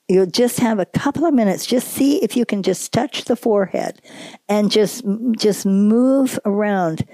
you'll 0.09 0.27
just 0.27 0.61
have 0.61 0.79
a 0.79 0.87
couple 0.87 1.25
of 1.25 1.35
minutes 1.35 1.67
just 1.67 1.89
see 1.89 2.23
if 2.23 2.37
you 2.37 2.45
can 2.45 2.63
just 2.63 2.93
touch 2.93 3.25
the 3.25 3.37
forehead 3.37 4.01
and 4.49 4.71
just 4.71 5.05
just 5.39 5.65
move 5.65 6.39
around 6.45 7.07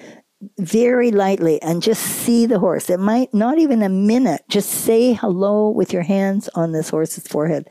very 0.58 1.10
lightly 1.10 1.60
and 1.62 1.82
just 1.82 2.02
see 2.02 2.46
the 2.46 2.58
horse. 2.58 2.90
It 2.90 3.00
might 3.00 3.32
not 3.32 3.58
even 3.58 3.82
a 3.82 3.88
minute. 3.88 4.42
Just 4.48 4.70
say 4.70 5.12
hello 5.12 5.70
with 5.70 5.92
your 5.92 6.02
hands 6.02 6.48
on 6.54 6.72
this 6.72 6.90
horse's 6.90 7.26
forehead. 7.26 7.68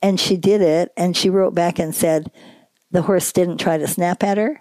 And 0.00 0.20
she 0.20 0.36
did 0.36 0.60
it 0.60 0.90
and 0.96 1.16
she 1.16 1.30
wrote 1.30 1.54
back 1.54 1.78
and 1.78 1.94
said 1.94 2.30
the 2.90 3.02
horse 3.02 3.32
didn't 3.32 3.58
try 3.58 3.78
to 3.78 3.86
snap 3.86 4.22
at 4.22 4.38
her. 4.38 4.60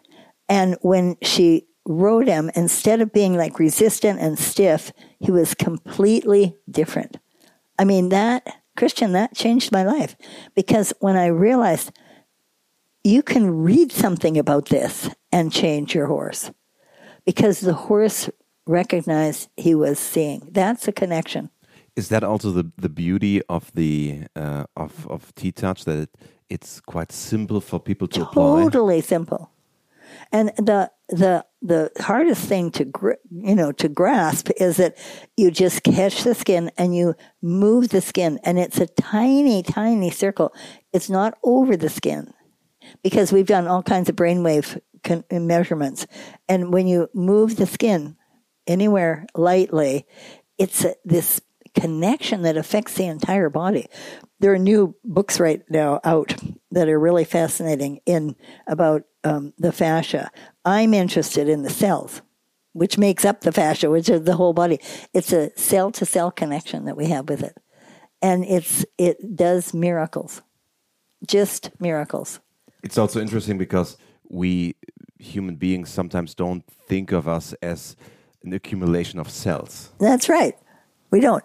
And 0.49 0.77
when 0.81 1.17
she 1.21 1.67
rode 1.85 2.27
him, 2.27 2.49
instead 2.55 3.01
of 3.01 3.13
being 3.13 3.35
like 3.37 3.59
resistant 3.59 4.19
and 4.19 4.39
stiff, 4.39 4.91
he 5.19 5.31
was 5.31 5.53
completely 5.53 6.55
different. 6.69 7.17
I 7.77 7.85
mean, 7.85 8.09
that, 8.09 8.47
Christian, 8.77 9.11
that 9.13 9.35
changed 9.35 9.71
my 9.71 9.83
life 9.83 10.15
because 10.55 10.93
when 10.99 11.17
I 11.17 11.27
realized 11.27 11.91
you 13.03 13.21
can 13.21 13.63
read 13.63 13.91
something 13.91 14.37
about 14.37 14.69
this 14.69 15.09
and 15.31 15.51
change 15.51 15.93
your 15.93 16.07
horse 16.07 16.51
because 17.25 17.59
the 17.61 17.73
horse 17.73 18.29
recognized 18.65 19.49
he 19.57 19.75
was 19.75 19.99
seeing. 19.99 20.47
That's 20.51 20.87
a 20.87 20.91
connection. 20.91 21.49
Is 21.95 22.09
that 22.09 22.23
also 22.23 22.51
the, 22.51 22.71
the 22.77 22.89
beauty 22.89 23.41
of 23.49 23.71
the 23.73 24.23
uh, 24.35 24.65
of 24.75 25.07
of 25.07 25.33
T 25.35 25.51
Touch 25.51 25.85
that 25.85 25.97
it, 25.97 26.09
it's 26.49 26.79
quite 26.79 27.11
simple 27.11 27.61
for 27.61 27.79
people 27.79 28.07
to 28.07 28.19
totally 28.19 28.31
apply? 28.31 28.63
Totally 28.63 29.01
simple. 29.01 29.51
And 30.31 30.49
the 30.57 30.91
the 31.09 31.45
the 31.61 31.91
hardest 31.99 32.47
thing 32.47 32.71
to 32.71 32.91
you 33.29 33.55
know 33.55 33.71
to 33.73 33.89
grasp 33.89 34.49
is 34.57 34.77
that 34.77 34.97
you 35.37 35.51
just 35.51 35.83
catch 35.83 36.23
the 36.23 36.33
skin 36.33 36.71
and 36.77 36.95
you 36.95 37.15
move 37.41 37.89
the 37.89 38.01
skin, 38.01 38.39
and 38.43 38.57
it's 38.57 38.79
a 38.79 38.87
tiny, 38.87 39.61
tiny 39.61 40.09
circle. 40.09 40.51
It's 40.93 41.09
not 41.09 41.37
over 41.43 41.77
the 41.77 41.89
skin 41.89 42.33
because 43.03 43.31
we've 43.31 43.47
done 43.47 43.67
all 43.67 43.83
kinds 43.83 44.09
of 44.09 44.15
brainwave 44.15 44.79
con- 45.03 45.23
measurements. 45.31 46.07
And 46.47 46.73
when 46.73 46.87
you 46.87 47.09
move 47.13 47.55
the 47.55 47.65
skin 47.65 48.15
anywhere 48.67 49.25
lightly, 49.35 50.05
it's 50.57 50.85
a, 50.85 50.95
this 51.03 51.41
connection 51.75 52.43
that 52.43 52.57
affects 52.57 52.95
the 52.95 53.05
entire 53.05 53.49
body. 53.49 53.87
There 54.39 54.53
are 54.53 54.59
new 54.59 54.95
books 55.03 55.39
right 55.39 55.63
now 55.69 55.99
out 56.03 56.35
that 56.71 56.89
are 56.89 56.99
really 56.99 57.23
fascinating 57.25 57.99
in 58.05 58.35
about 58.67 59.03
um, 59.23 59.53
the 59.57 59.71
fascia. 59.71 60.29
I'm 60.65 60.93
interested 60.93 61.47
in 61.47 61.63
the 61.63 61.69
cells, 61.69 62.21
which 62.73 62.97
makes 62.97 63.25
up 63.25 63.41
the 63.41 63.51
fascia, 63.51 63.89
which 63.89 64.09
is 64.09 64.23
the 64.23 64.35
whole 64.35 64.53
body. 64.53 64.79
It's 65.13 65.33
a 65.33 65.51
cell 65.57 65.91
to 65.91 66.05
cell 66.05 66.31
connection 66.31 66.85
that 66.85 66.97
we 66.97 67.07
have 67.07 67.29
with 67.29 67.41
it, 67.43 67.57
and 68.21 68.43
it's 68.45 68.85
it 68.97 69.35
does 69.35 69.73
miracles, 69.73 70.41
just 71.25 71.71
miracles. 71.79 72.39
It's 72.83 72.97
also 72.97 73.21
interesting 73.21 73.57
because 73.57 73.97
we 74.29 74.75
human 75.23 75.55
beings 75.55 75.89
sometimes 75.89 76.35
don't 76.35 76.63
think 76.87 77.11
of 77.11 77.27
us 77.27 77.53
as 77.61 77.95
an 78.43 78.53
accumulation 78.53 79.19
of 79.19 79.29
cells. 79.29 79.89
That's 79.99 80.29
right. 80.29 80.55
We 81.11 81.19
don't. 81.19 81.43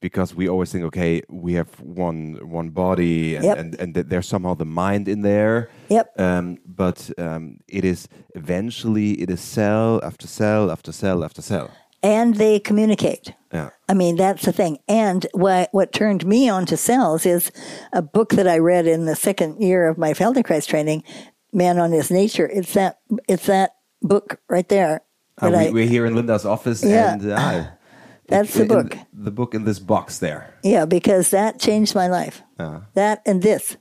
Because 0.00 0.34
we 0.34 0.48
always 0.48 0.70
think, 0.70 0.84
okay, 0.84 1.22
we 1.28 1.54
have 1.54 1.68
one 1.80 2.38
one 2.48 2.70
body, 2.70 3.34
and 3.36 3.44
yep. 3.44 3.58
and, 3.58 3.74
and 3.80 3.94
there's 3.94 4.28
somehow 4.28 4.54
the 4.54 4.66
mind 4.66 5.08
in 5.08 5.22
there. 5.22 5.70
Yep. 5.88 6.20
Um, 6.20 6.58
but 6.64 7.10
um, 7.18 7.58
it 7.66 7.84
is 7.84 8.06
eventually 8.34 9.20
it 9.22 9.30
is 9.30 9.40
cell 9.40 10.00
after 10.04 10.26
cell 10.28 10.70
after 10.70 10.92
cell 10.92 11.24
after 11.24 11.42
cell. 11.42 11.70
And 12.00 12.36
they 12.36 12.60
communicate. 12.60 13.32
Yeah. 13.52 13.70
I 13.88 13.94
mean, 13.94 14.16
that's 14.16 14.44
the 14.44 14.52
thing. 14.52 14.78
And 14.86 15.26
what 15.32 15.68
what 15.72 15.92
turned 15.92 16.24
me 16.26 16.48
on 16.48 16.66
to 16.66 16.76
cells 16.76 17.26
is 17.26 17.50
a 17.92 18.02
book 18.02 18.30
that 18.30 18.46
I 18.46 18.58
read 18.58 18.86
in 18.86 19.06
the 19.06 19.16
second 19.16 19.60
year 19.60 19.88
of 19.88 19.98
my 19.98 20.12
Feldenkrais 20.12 20.66
training 20.66 21.02
Man 21.52 21.78
on 21.78 21.92
His 21.92 22.10
Nature. 22.10 22.48
It's 22.52 22.74
that 22.74 23.00
it's 23.28 23.46
that 23.46 23.76
book 24.02 24.40
right 24.48 24.68
there. 24.68 25.02
Uh, 25.40 25.70
we, 25.72 25.84
are 25.84 25.86
here 25.86 26.04
in 26.06 26.14
Linda's 26.14 26.44
office, 26.44 26.82
yeah, 26.82 27.12
and 27.12 27.30
uh, 27.30 27.66
that's 28.28 28.54
the 28.54 28.64
book. 28.64 28.96
the 29.12 29.30
book 29.30 29.54
in 29.54 29.64
this 29.64 29.78
box 29.78 30.18
there. 30.18 30.54
Yeah, 30.62 30.84
because 30.84 31.30
that 31.30 31.60
changed 31.60 31.94
my 31.94 32.08
life. 32.08 32.42
Uh. 32.58 32.80
That 32.94 33.22
and 33.24 33.42
this 33.42 33.76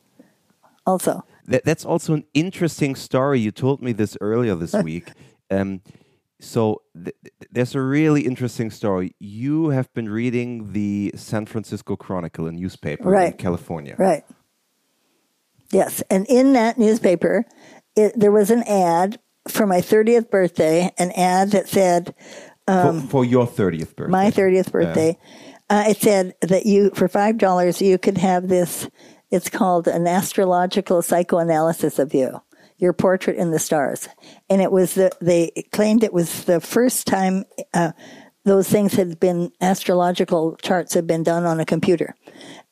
also. 0.86 1.24
That, 1.46 1.64
that's 1.64 1.86
also 1.86 2.14
an 2.14 2.26
interesting 2.34 2.96
story. 2.96 3.40
You 3.40 3.52
told 3.52 3.82
me 3.82 3.94
this 3.94 4.18
earlier 4.22 4.56
this 4.56 4.74
week. 4.84 5.12
Um, 5.50 5.82
so 6.40 6.84
th 6.94 7.16
there's 7.52 7.76
a 7.76 7.82
really 7.82 8.22
interesting 8.22 8.70
story. 8.70 9.16
You 9.20 9.70
have 9.70 9.92
been 9.94 10.10
reading 10.10 10.74
the 10.74 11.12
San 11.16 11.46
Francisco 11.46 11.96
Chronicle, 11.96 12.48
a 12.48 12.52
newspaper 12.52 13.10
right. 13.10 13.32
in 13.32 13.38
California. 13.38 13.96
Right. 13.98 14.24
Yes, 15.72 16.02
and 16.10 16.26
in 16.28 16.54
that 16.54 16.78
newspaper, 16.78 17.46
it, 17.96 18.14
there 18.16 18.32
was 18.32 18.52
an 18.52 18.64
ad 18.64 19.20
for 19.48 19.66
my 19.66 19.82
30th 19.82 20.30
birthday, 20.30 20.92
an 20.98 21.12
ad 21.12 21.52
that 21.52 21.68
said, 21.68 22.14
um, 22.68 23.02
for, 23.02 23.08
for, 23.08 23.26
your 23.26 23.48
30th 23.48 23.96
birthday. 23.96 24.12
My 24.12 24.32
30th 24.32 24.72
birthday. 24.72 25.18
Yeah. 25.20 25.80
Uh, 25.80 25.84
it 25.90 25.98
said 25.98 26.34
that 26.42 26.66
you, 26.66 26.92
for 26.92 27.10
$5, 27.10 27.86
you 27.86 27.98
could 27.98 28.18
have 28.18 28.48
this, 28.48 28.90
it's 29.32 29.50
called 29.50 29.88
an 29.88 30.08
astrological 30.08 31.02
psychoanalysis 31.02 32.00
of 32.00 32.14
you, 32.14 32.42
your 32.78 32.94
portrait 32.94 33.38
in 33.38 33.52
the 33.52 33.60
stars. 33.60 34.08
And 34.50 34.62
it 34.62 34.72
was 34.72 34.94
the, 34.94 35.12
they 35.20 35.52
claimed 35.72 36.04
it 36.04 36.14
was 36.14 36.46
the 36.46 36.62
first 36.62 37.08
time, 37.08 37.44
uh, 37.74 37.92
those 38.46 38.70
things 38.70 38.94
had 38.94 39.20
been 39.20 39.52
astrological 39.60 40.56
charts 40.62 40.94
had 40.94 41.06
been 41.06 41.24
done 41.24 41.46
on 41.46 41.60
a 41.60 41.66
computer 41.66 42.16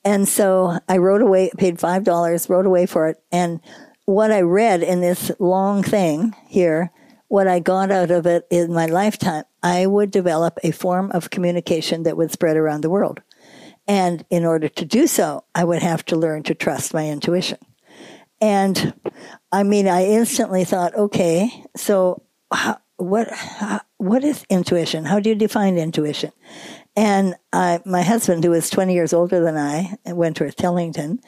And 0.06 0.30
so 0.30 0.78
I 0.88 0.98
wrote 0.98 1.24
away, 1.24 1.50
paid 1.58 1.78
$5, 1.78 2.50
wrote 2.50 2.66
away 2.68 2.86
for 2.86 3.08
it. 3.08 3.18
And 3.32 3.60
what 4.06 4.32
I 4.32 4.42
read 4.42 4.84
in 4.84 5.02
this 5.02 5.32
long 5.40 5.82
thing 5.82 6.36
here, 6.48 6.92
what 7.28 7.48
I 7.48 7.60
got 7.60 7.92
out 7.92 8.12
of 8.12 8.28
it 8.28 8.46
in 8.52 8.72
my 8.72 8.86
lifetime, 8.86 9.46
I 9.64 9.88
would 9.88 10.12
develop 10.12 10.60
a 10.64 10.70
form 10.70 11.12
of 11.12 11.32
communication 11.32 12.04
that 12.04 12.18
would 12.18 12.32
spread 12.32 12.56
around 12.56 12.82
the 12.82 12.90
world. 12.90 13.22
And 13.88 14.24
in 14.30 14.46
order 14.46 14.70
to 14.70 14.86
do 14.86 15.08
so, 15.08 15.44
I 15.56 15.64
would 15.64 15.82
have 15.82 16.06
to 16.06 16.16
learn 16.16 16.44
to 16.44 16.54
trust 16.54 16.94
my 16.94 17.08
intuition. 17.10 17.58
And 18.40 18.94
I 19.52 19.64
mean, 19.64 19.88
I 19.88 20.06
instantly 20.06 20.66
thought, 20.66 20.96
okay, 20.96 21.66
so 21.76 22.22
how, 22.54 22.80
what 22.98 23.32
how, 23.32 23.82
what 23.98 24.24
is 24.24 24.46
intuition? 24.50 25.06
How 25.06 25.20
do 25.20 25.30
you 25.30 25.36
define 25.36 25.78
intuition? 25.78 26.32
And 26.96 27.36
I, 27.52 27.82
my 27.86 28.04
husband, 28.04 28.44
who 28.44 28.52
was 28.52 28.70
20 28.70 28.94
years 28.94 29.14
older 29.14 29.42
than 29.42 29.58
I, 29.58 29.96
Wentworth 30.06 30.56
Tellington, 30.56 31.20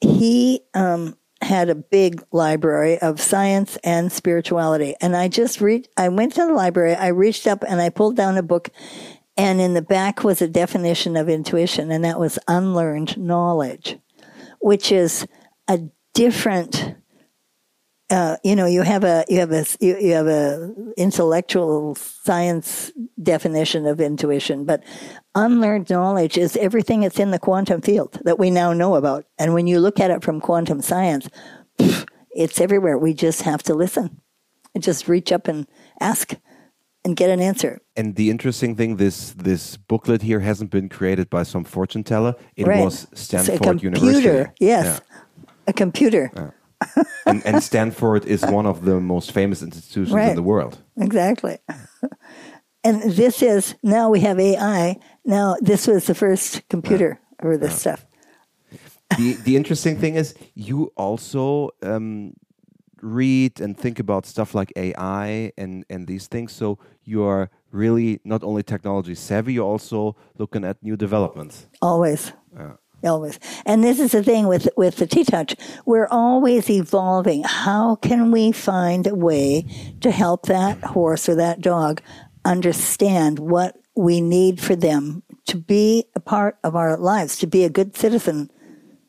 he 0.00 0.62
um, 0.74 1.16
had 1.40 1.68
a 1.68 1.74
big 1.74 2.24
library 2.32 2.98
of 2.98 3.20
science 3.20 3.78
and 3.84 4.10
spirituality. 4.10 4.94
And 5.00 5.16
I 5.16 5.28
just 5.28 5.60
read, 5.60 5.88
I 5.96 6.08
went 6.08 6.34
to 6.34 6.46
the 6.46 6.52
library, 6.52 6.94
I 6.94 7.08
reached 7.08 7.46
up 7.46 7.64
and 7.66 7.80
I 7.80 7.88
pulled 7.88 8.16
down 8.16 8.36
a 8.36 8.42
book, 8.42 8.70
and 9.36 9.60
in 9.60 9.74
the 9.74 9.82
back 9.82 10.24
was 10.24 10.42
a 10.42 10.48
definition 10.48 11.16
of 11.16 11.28
intuition, 11.28 11.90
and 11.90 12.04
that 12.04 12.20
was 12.20 12.38
unlearned 12.48 13.16
knowledge, 13.16 13.98
which 14.60 14.92
is 14.92 15.26
a 15.68 15.80
different 16.14 16.94
uh, 18.12 18.36
you 18.44 18.54
know, 18.54 18.66
you 18.66 18.82
have 18.82 19.04
a 19.04 19.24
you 19.28 19.38
have 19.40 19.52
a 19.52 19.64
you, 19.80 19.96
you 19.98 20.12
have 20.12 20.26
a 20.26 20.72
intellectual 20.98 21.94
science 21.94 22.92
definition 23.22 23.86
of 23.86 24.00
intuition, 24.00 24.64
but 24.66 24.84
unlearned 25.34 25.88
knowledge 25.88 26.36
is 26.36 26.56
everything 26.58 27.00
that's 27.00 27.18
in 27.18 27.30
the 27.30 27.38
quantum 27.38 27.80
field 27.80 28.20
that 28.24 28.38
we 28.38 28.50
now 28.50 28.72
know 28.74 28.96
about. 28.96 29.24
And 29.38 29.54
when 29.54 29.66
you 29.66 29.80
look 29.80 29.98
at 29.98 30.10
it 30.10 30.22
from 30.22 30.40
quantum 30.40 30.82
science, 30.82 31.26
it's 32.30 32.60
everywhere. 32.60 32.98
We 32.98 33.14
just 33.14 33.42
have 33.42 33.62
to 33.64 33.74
listen 33.74 34.20
and 34.74 34.84
just 34.84 35.08
reach 35.08 35.32
up 35.32 35.48
and 35.48 35.66
ask 36.00 36.34
and 37.04 37.16
get 37.16 37.30
an 37.30 37.40
answer. 37.40 37.80
And 37.96 38.14
the 38.16 38.28
interesting 38.30 38.76
thing, 38.76 38.96
this 38.96 39.30
this 39.32 39.78
booklet 39.78 40.20
here 40.22 40.40
hasn't 40.40 40.70
been 40.70 40.88
created 40.90 41.30
by 41.30 41.44
some 41.44 41.64
fortune 41.64 42.04
teller. 42.04 42.34
It 42.56 42.66
Right. 42.66 42.84
was 42.84 43.06
Stanford 43.14 43.62
computer, 43.62 43.96
University. 43.96 44.50
yes, 44.60 45.00
a 45.66 45.72
computer. 45.72 46.30
Yeah. 46.36 46.50
And, 47.26 47.44
and 47.46 47.62
Stanford 47.62 48.24
is 48.24 48.44
one 48.44 48.66
of 48.66 48.84
the 48.84 49.00
most 49.00 49.32
famous 49.32 49.62
institutions 49.62 50.14
in 50.14 50.36
the 50.36 50.42
world. 50.42 50.78
Exactly. 50.96 51.58
and 52.84 53.02
this 53.02 53.42
is 53.42 53.74
now 53.82 54.10
we 54.10 54.20
have 54.20 54.38
AI. 54.38 54.98
Now 55.24 55.56
this 55.60 55.86
was 55.86 56.06
the 56.06 56.14
first 56.14 56.68
computer 56.68 57.20
for 57.40 57.56
this 57.56 57.80
stuff. 57.80 58.06
the 59.18 59.34
the 59.44 59.56
interesting 59.56 59.96
thing 59.98 60.14
is 60.14 60.34
you 60.54 60.92
also 60.96 61.70
um, 61.82 62.34
read 63.02 63.60
and 63.60 63.76
think 63.76 63.98
about 63.98 64.26
stuff 64.26 64.54
like 64.54 64.72
AI 64.76 65.52
and 65.56 65.84
and 65.90 66.06
these 66.06 66.28
things. 66.28 66.52
So 66.52 66.78
you 67.04 67.24
are 67.24 67.50
really 67.70 68.20
not 68.24 68.42
only 68.42 68.62
technology 68.62 69.14
savvy, 69.14 69.54
you're 69.54 69.72
also 69.72 70.16
looking 70.38 70.64
at 70.64 70.82
new 70.82 70.96
developments. 70.96 71.66
Always. 71.80 72.32
Always. 73.04 73.40
And 73.66 73.82
this 73.82 73.98
is 73.98 74.12
the 74.12 74.22
thing 74.22 74.46
with 74.46 74.68
with 74.76 74.96
the 74.96 75.06
T 75.06 75.24
touch. 75.24 75.56
We're 75.84 76.06
always 76.06 76.70
evolving. 76.70 77.42
How 77.42 77.96
can 77.96 78.30
we 78.30 78.52
find 78.52 79.06
a 79.06 79.14
way 79.14 79.66
to 80.00 80.10
help 80.10 80.46
that 80.46 80.78
horse 80.84 81.28
or 81.28 81.34
that 81.34 81.60
dog 81.60 82.00
understand 82.44 83.38
what 83.38 83.76
we 83.96 84.20
need 84.20 84.60
for 84.60 84.76
them 84.76 85.22
to 85.46 85.56
be 85.56 86.04
a 86.14 86.20
part 86.20 86.58
of 86.62 86.76
our 86.76 86.96
lives, 86.96 87.38
to 87.38 87.46
be 87.46 87.64
a 87.64 87.70
good 87.70 87.96
citizen, 87.96 88.50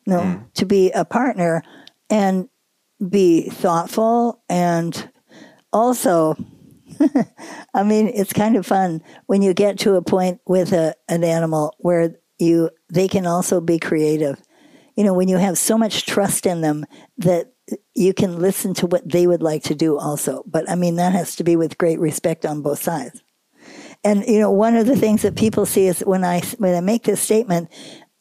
you 0.06 0.14
know, 0.14 0.22
mm. 0.22 0.54
to 0.54 0.66
be 0.66 0.92
a 0.92 1.06
partner 1.06 1.64
and 2.10 2.50
be 3.10 3.50
thoughtful 3.50 4.42
and 4.50 5.10
also 5.72 6.36
I 7.74 7.84
mean, 7.84 8.08
it's 8.14 8.34
kind 8.34 8.56
of 8.56 8.66
fun 8.66 9.02
when 9.26 9.42
you 9.42 9.54
get 9.54 9.80
to 9.80 9.96
a 9.96 10.02
point 10.02 10.42
with 10.46 10.74
a, 10.74 10.96
an 11.10 11.24
animal 11.24 11.76
where 11.80 12.16
you 12.44 12.70
they 12.90 13.08
can 13.08 13.26
also 13.26 13.62
be 13.62 13.80
creative. 13.80 14.42
You 14.96 15.04
know, 15.04 15.14
when 15.14 15.28
you 15.28 15.38
have 15.38 15.58
so 15.58 15.78
much 15.78 16.06
trust 16.06 16.46
in 16.46 16.62
them 16.62 16.86
that 17.18 17.54
you 17.96 18.14
can 18.14 18.40
listen 18.40 18.74
to 18.76 18.88
what 18.88 19.10
they 19.10 19.28
would 19.28 19.42
like 19.42 19.64
to 19.64 19.76
do 19.76 19.98
also. 19.98 20.44
But 20.46 20.70
I 20.70 20.76
mean, 20.76 20.98
that 20.98 21.14
has 21.14 21.36
to 21.38 21.44
be 21.44 21.56
with 21.56 21.78
great 21.78 22.00
respect 22.00 22.46
on 22.46 22.62
both 22.62 22.82
sides. 22.82 23.24
And 24.04 24.26
you 24.28 24.40
know, 24.40 24.52
one 24.52 24.76
of 24.76 24.86
the 24.86 24.98
things 24.98 25.22
that 25.22 25.36
people 25.36 25.66
see 25.66 25.88
is 25.88 26.02
when 26.02 26.24
I 26.24 26.42
when 26.58 26.76
I 26.76 26.82
make 26.82 27.04
this 27.04 27.22
statement 27.22 27.70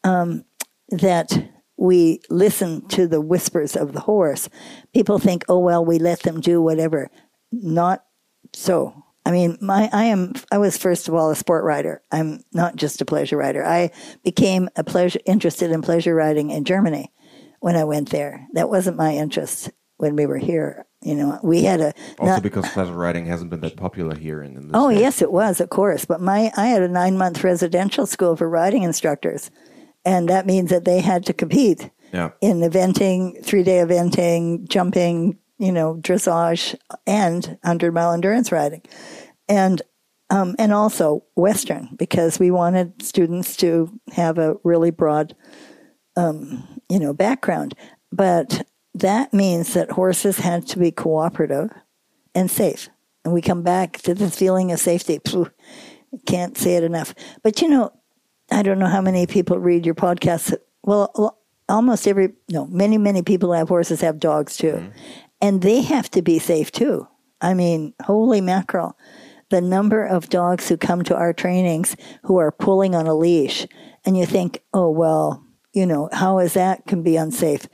um, 0.04 0.44
that 0.90 1.32
we 1.76 2.20
listen 2.30 2.86
to 2.88 3.08
the 3.08 3.20
whispers 3.20 3.74
of 3.76 3.92
the 3.92 4.00
horse, 4.00 4.48
people 4.94 5.18
think, 5.18 5.44
oh 5.48 5.58
well, 5.58 5.84
we 5.84 5.98
let 5.98 6.20
them 6.20 6.40
do 6.40 6.62
whatever. 6.62 7.10
Not 7.50 8.04
so. 8.52 9.04
I 9.24 9.30
mean, 9.30 9.56
my 9.60 9.88
I 9.92 10.04
am 10.04 10.32
I 10.50 10.58
was 10.58 10.76
first 10.76 11.08
of 11.08 11.14
all 11.14 11.30
a 11.30 11.36
sport 11.36 11.64
rider. 11.64 12.02
I'm 12.10 12.42
not 12.52 12.76
just 12.76 13.00
a 13.00 13.04
pleasure 13.04 13.36
rider. 13.36 13.64
I 13.64 13.90
became 14.24 14.68
a 14.76 14.82
pleasure 14.84 15.20
interested 15.26 15.70
in 15.70 15.82
pleasure 15.82 16.14
riding 16.14 16.50
in 16.50 16.64
Germany 16.64 17.12
when 17.60 17.76
I 17.76 17.84
went 17.84 18.10
there. 18.10 18.46
That 18.54 18.68
wasn't 18.68 18.96
my 18.96 19.14
interest 19.14 19.70
when 19.98 20.16
we 20.16 20.26
were 20.26 20.38
here. 20.38 20.86
You 21.02 21.14
know, 21.14 21.38
we 21.42 21.62
had 21.64 21.80
a 21.80 21.94
Also, 22.18 22.32
not- 22.34 22.42
because 22.42 22.68
pleasure 22.70 22.92
riding 22.92 23.26
hasn't 23.26 23.50
been 23.50 23.60
that 23.60 23.76
popular 23.76 24.16
here 24.16 24.42
in, 24.42 24.56
in 24.56 24.70
Oh 24.74 24.90
state. 24.90 25.00
yes, 25.00 25.22
it 25.22 25.32
was, 25.32 25.60
of 25.60 25.70
course. 25.70 26.04
But 26.04 26.20
my 26.20 26.52
I 26.56 26.66
had 26.66 26.82
a 26.82 26.88
nine 26.88 27.16
month 27.16 27.44
residential 27.44 28.06
school 28.06 28.34
for 28.36 28.48
riding 28.48 28.82
instructors, 28.82 29.50
and 30.04 30.28
that 30.28 30.46
means 30.46 30.70
that 30.70 30.84
they 30.84 31.00
had 31.00 31.24
to 31.26 31.32
compete 31.32 31.90
Yeah. 32.12 32.30
in 32.40 32.60
eventing, 32.60 33.44
three 33.44 33.62
day 33.62 33.78
eventing, 33.78 34.68
jumping, 34.68 35.38
you 35.62 35.70
know, 35.70 35.94
dressage, 35.94 36.74
and 37.06 37.56
hundred 37.62 37.94
mile 37.94 38.12
endurance 38.12 38.50
riding, 38.50 38.82
and 39.48 39.80
um, 40.28 40.56
and 40.58 40.72
also 40.72 41.24
Western 41.36 41.90
because 41.96 42.40
we 42.40 42.50
wanted 42.50 43.00
students 43.00 43.56
to 43.58 43.88
have 44.12 44.38
a 44.38 44.56
really 44.64 44.90
broad, 44.90 45.36
um, 46.16 46.80
you 46.88 46.98
know, 46.98 47.12
background. 47.12 47.74
But 48.10 48.66
that 48.94 49.32
means 49.32 49.74
that 49.74 49.92
horses 49.92 50.38
had 50.38 50.66
to 50.66 50.80
be 50.80 50.90
cooperative 50.90 51.70
and 52.34 52.50
safe. 52.50 52.88
And 53.24 53.32
we 53.32 53.40
come 53.40 53.62
back 53.62 53.98
to 53.98 54.14
this 54.14 54.36
feeling 54.36 54.72
of 54.72 54.80
safety. 54.80 55.20
Can't 56.26 56.58
say 56.58 56.74
it 56.74 56.82
enough. 56.82 57.14
But 57.44 57.62
you 57.62 57.68
know, 57.68 57.92
I 58.50 58.62
don't 58.62 58.80
know 58.80 58.88
how 58.88 59.00
many 59.00 59.28
people 59.28 59.60
read 59.60 59.86
your 59.86 59.94
podcast. 59.94 60.56
Well, 60.82 61.38
almost 61.68 62.08
every, 62.08 62.32
no, 62.50 62.66
many, 62.66 62.98
many 62.98 63.22
people 63.22 63.52
have 63.52 63.68
horses 63.68 64.00
have 64.00 64.18
dogs 64.18 64.56
too. 64.56 64.90
And 65.42 65.60
they 65.60 65.82
have 65.82 66.10
to 66.12 66.22
be 66.22 66.38
safe 66.38 66.70
too. 66.72 67.06
I 67.40 67.52
mean, 67.52 67.92
holy 68.02 68.40
mackerel. 68.40 68.96
The 69.50 69.60
number 69.60 70.04
of 70.06 70.30
dogs 70.30 70.68
who 70.68 70.78
come 70.78 71.02
to 71.04 71.16
our 71.16 71.34
trainings 71.34 71.96
who 72.22 72.38
are 72.38 72.52
pulling 72.52 72.94
on 72.94 73.06
a 73.06 73.14
leash, 73.14 73.66
and 74.06 74.16
you 74.16 74.24
think, 74.24 74.62
oh, 74.72 74.88
well, 74.88 75.44
you 75.74 75.84
know, 75.84 76.08
how 76.12 76.38
is 76.38 76.54
that 76.54 76.86
can 76.86 77.02
be 77.02 77.16
unsafe? 77.16 77.66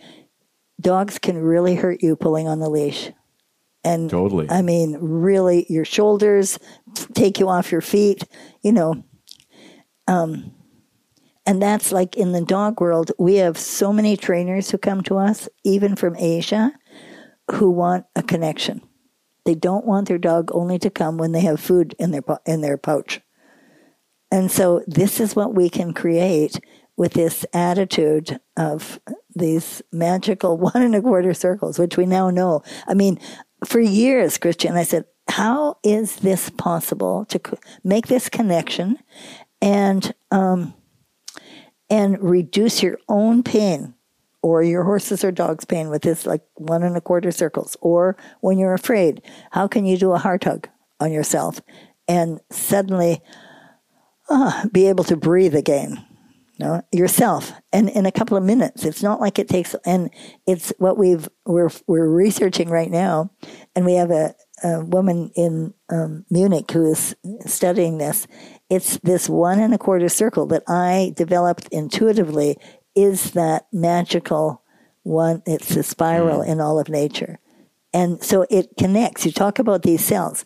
Dogs 0.80 1.18
can 1.18 1.38
really 1.38 1.74
hurt 1.76 2.02
you 2.02 2.16
pulling 2.16 2.48
on 2.48 2.58
the 2.58 2.70
leash. 2.70 3.12
And 3.84 4.10
Totally. 4.10 4.50
I 4.50 4.62
mean, 4.62 4.96
really, 5.00 5.66
your 5.68 5.84
shoulders 5.84 6.58
take 7.14 7.38
you 7.38 7.48
off 7.48 7.70
your 7.70 7.80
feet, 7.80 8.24
you 8.62 8.72
know. 8.72 9.04
Um, 10.08 10.52
and 11.46 11.62
that's 11.62 11.92
like 11.92 12.16
in 12.16 12.32
the 12.32 12.44
dog 12.44 12.80
world, 12.80 13.12
we 13.18 13.36
have 13.36 13.56
so 13.56 13.92
many 13.92 14.16
trainers 14.16 14.70
who 14.70 14.78
come 14.78 15.02
to 15.04 15.16
us, 15.16 15.48
even 15.64 15.96
from 15.96 16.16
Asia, 16.16 16.72
who 17.52 17.70
want 17.70 18.06
a 18.14 18.22
connection. 18.22 18.82
They 19.44 19.54
don't 19.54 19.86
want 19.86 20.08
their 20.08 20.18
dog 20.18 20.50
only 20.52 20.78
to 20.80 20.90
come 20.90 21.16
when 21.16 21.32
they 21.32 21.40
have 21.40 21.60
food 21.60 21.94
in 21.98 22.10
their 22.10 22.22
in 22.44 22.60
their 22.60 22.76
pouch. 22.76 23.20
And 24.30 24.50
so 24.50 24.82
this 24.86 25.20
is 25.20 25.34
what 25.34 25.54
we 25.54 25.70
can 25.70 25.94
create 25.94 26.60
with 26.96 27.14
this 27.14 27.46
attitude 27.54 28.40
of 28.56 29.00
these 29.34 29.80
magical 29.92 30.58
one 30.58 30.82
and 30.82 30.94
a 30.94 31.00
quarter 31.00 31.32
circles, 31.32 31.78
which 31.78 31.96
we 31.96 32.04
now 32.04 32.28
know. 32.28 32.62
I 32.86 32.94
mean, 32.94 33.18
for 33.64 33.80
years, 33.80 34.36
Christian, 34.36 34.76
I 34.76 34.82
said, 34.82 35.06
how 35.28 35.78
is 35.82 36.16
this 36.16 36.50
possible 36.50 37.24
to 37.26 37.40
make 37.84 38.08
this 38.08 38.28
connection 38.28 38.98
and 39.60 40.14
um, 40.30 40.74
and 41.90 42.22
reduce 42.22 42.82
your 42.82 42.98
own 43.08 43.42
pain 43.42 43.94
or 44.42 44.62
your 44.62 44.84
horses 44.84 45.24
or 45.24 45.32
dogs' 45.32 45.64
pain 45.64 45.88
with 45.88 46.02
this 46.02 46.26
like 46.26 46.42
one 46.54 46.82
and 46.82 46.96
a 46.96 47.00
quarter 47.00 47.30
circles? 47.30 47.76
Or 47.80 48.16
when 48.40 48.58
you're 48.58 48.74
afraid, 48.74 49.22
how 49.50 49.68
can 49.68 49.86
you 49.86 49.96
do 49.96 50.12
a 50.12 50.18
heart 50.18 50.44
hug 50.44 50.68
on 51.00 51.12
yourself 51.12 51.60
and 52.06 52.40
suddenly 52.50 53.20
ah, 54.30 54.64
be 54.72 54.88
able 54.88 55.04
to 55.04 55.16
breathe 55.16 55.54
again? 55.54 56.04
No, 56.60 56.82
yourself, 56.90 57.52
and 57.72 57.88
in 57.88 58.04
a 58.04 58.10
couple 58.10 58.36
of 58.36 58.42
minutes. 58.42 58.84
It's 58.84 59.02
not 59.02 59.20
like 59.20 59.38
it 59.38 59.48
takes, 59.48 59.76
and 59.86 60.10
it's 60.44 60.72
what 60.78 60.98
we've 60.98 61.28
we're 61.46 61.70
we're 61.86 62.08
researching 62.08 62.68
right 62.68 62.90
now, 62.90 63.30
and 63.76 63.86
we 63.86 63.94
have 63.94 64.10
a, 64.10 64.34
a 64.64 64.84
woman 64.84 65.30
in 65.36 65.72
um, 65.88 66.24
Munich 66.30 66.68
who 66.72 66.90
is 66.90 67.14
studying 67.46 67.98
this. 67.98 68.26
It's 68.68 68.98
this 68.98 69.28
one 69.28 69.60
and 69.60 69.72
a 69.72 69.78
quarter 69.78 70.08
circle 70.08 70.46
that 70.46 70.64
I 70.66 71.12
developed 71.14 71.68
intuitively 71.70 72.58
is 72.98 73.30
that 73.30 73.68
magical 73.72 74.62
one. 75.04 75.42
It's 75.46 75.76
a 75.76 75.84
spiral 75.84 76.40
mm-hmm. 76.40 76.50
in 76.50 76.60
all 76.60 76.80
of 76.80 76.88
nature. 76.88 77.38
And 77.94 78.22
so 78.22 78.44
it 78.50 78.76
connects. 78.76 79.24
You 79.24 79.30
talk 79.30 79.60
about 79.60 79.82
these 79.82 80.04
cells. 80.04 80.44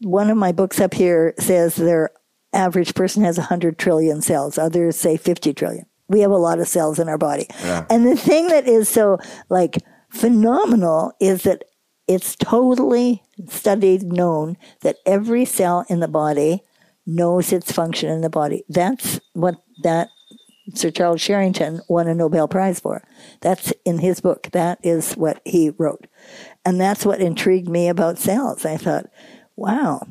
One 0.00 0.30
of 0.30 0.36
my 0.36 0.50
books 0.50 0.80
up 0.80 0.94
here 0.94 1.32
says 1.38 1.76
their 1.76 2.10
average 2.52 2.94
person 2.94 3.22
has 3.22 3.38
100 3.38 3.78
trillion 3.78 4.20
cells, 4.20 4.58
others 4.58 4.96
say 4.96 5.16
50 5.16 5.54
trillion. 5.54 5.86
We 6.08 6.20
have 6.20 6.32
a 6.32 6.36
lot 6.36 6.58
of 6.58 6.68
cells 6.68 6.98
in 6.98 7.08
our 7.08 7.16
body. 7.16 7.46
Yeah. 7.62 7.86
And 7.88 8.04
the 8.04 8.16
thing 8.16 8.48
that 8.48 8.66
is 8.66 8.88
so 8.88 9.18
like 9.48 9.78
phenomenal 10.10 11.12
is 11.20 11.44
that 11.44 11.64
it's 12.06 12.36
totally 12.36 13.22
studied, 13.48 14.02
known 14.02 14.58
that 14.82 14.96
every 15.06 15.44
cell 15.44 15.86
in 15.88 16.00
the 16.00 16.08
body 16.08 16.62
knows 17.06 17.52
its 17.52 17.72
function 17.72 18.10
in 18.10 18.20
the 18.20 18.28
body. 18.28 18.64
That's 18.68 19.20
what 19.32 19.56
that 19.82 20.08
Sir 20.74 20.90
Charles 20.90 21.20
Sherrington 21.20 21.80
won 21.88 22.06
a 22.06 22.14
Nobel 22.14 22.48
Prize 22.48 22.78
for. 22.80 23.02
That's 23.40 23.72
in 23.84 23.98
his 23.98 24.20
book. 24.20 24.48
That 24.52 24.78
is 24.82 25.14
what 25.14 25.40
he 25.44 25.70
wrote. 25.70 26.06
And 26.64 26.80
that's 26.80 27.04
what 27.04 27.20
intrigued 27.20 27.68
me 27.68 27.88
about 27.88 28.18
cells. 28.18 28.64
I 28.64 28.76
thought, 28.76 29.06
wow, 29.56 30.06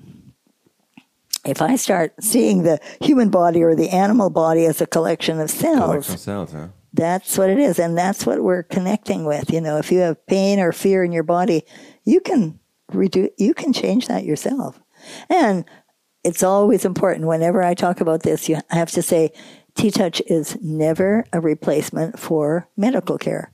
if 1.45 1.61
I 1.61 1.75
start 1.75 2.13
seeing 2.21 2.63
the 2.63 2.79
human 3.01 3.29
body 3.29 3.63
or 3.63 3.75
the 3.75 3.89
animal 3.89 4.29
body 4.29 4.65
as 4.65 4.81
a 4.81 4.87
collection 4.87 5.39
of 5.39 5.49
cells, 5.49 5.79
Collection 5.79 6.13
of 6.13 6.19
cells, 6.19 6.51
huh? 6.53 6.67
that's 6.93 7.37
what 7.37 7.49
it 7.49 7.57
is. 7.57 7.79
And 7.79 7.97
that's 7.97 8.25
what 8.25 8.43
we're 8.43 8.63
connecting 8.63 9.25
with. 9.25 9.51
You 9.51 9.61
know, 9.61 9.77
if 9.77 9.91
you 9.91 9.99
have 9.99 10.25
pain 10.27 10.59
or 10.59 10.71
fear 10.71 11.03
in 11.03 11.11
your 11.11 11.23
body, 11.23 11.63
you 12.03 12.19
can 12.19 12.59
reduce, 12.91 13.29
you 13.37 13.53
can 13.53 13.73
change 13.73 14.07
that 14.07 14.25
yourself. 14.25 14.79
And 15.29 15.65
it's 16.23 16.43
always 16.43 16.85
important 16.85 17.27
whenever 17.27 17.63
I 17.63 17.73
talk 17.73 18.01
about 18.01 18.23
this, 18.23 18.47
you 18.47 18.59
have 18.69 18.91
to 18.91 19.01
say 19.01 19.31
TTouch 19.75 20.21
is 20.27 20.57
never 20.62 21.25
a 21.34 21.39
replacement 21.39 22.19
for 22.19 22.67
medical 22.77 23.17
care. 23.17 23.51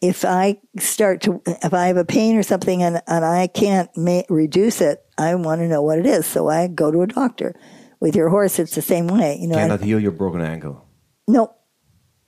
If 0.00 0.24
I 0.24 0.58
start 0.78 1.20
to, 1.22 1.42
if 1.46 1.74
I 1.74 1.86
have 1.88 1.96
a 1.98 2.04
pain 2.06 2.36
or 2.36 2.42
something 2.42 2.82
and, 2.82 3.02
and 3.06 3.24
I 3.24 3.46
can't 3.48 3.90
ma- 3.96 4.22
reduce 4.30 4.80
it, 4.80 5.04
I 5.18 5.34
want 5.34 5.60
to 5.60 5.68
know 5.68 5.82
what 5.82 5.98
it 5.98 6.06
is. 6.06 6.24
So 6.26 6.48
I 6.48 6.68
go 6.68 6.90
to 6.90 7.02
a 7.02 7.06
doctor. 7.06 7.54
With 8.00 8.16
your 8.16 8.30
horse, 8.30 8.58
it's 8.58 8.74
the 8.74 8.80
same 8.80 9.08
way. 9.08 9.36
You 9.38 9.48
know, 9.48 9.56
I- 9.56 9.62
Cannot 9.62 9.82
heal 9.82 10.00
your 10.00 10.12
broken 10.12 10.40
ankle. 10.40 10.86
no. 11.28 11.54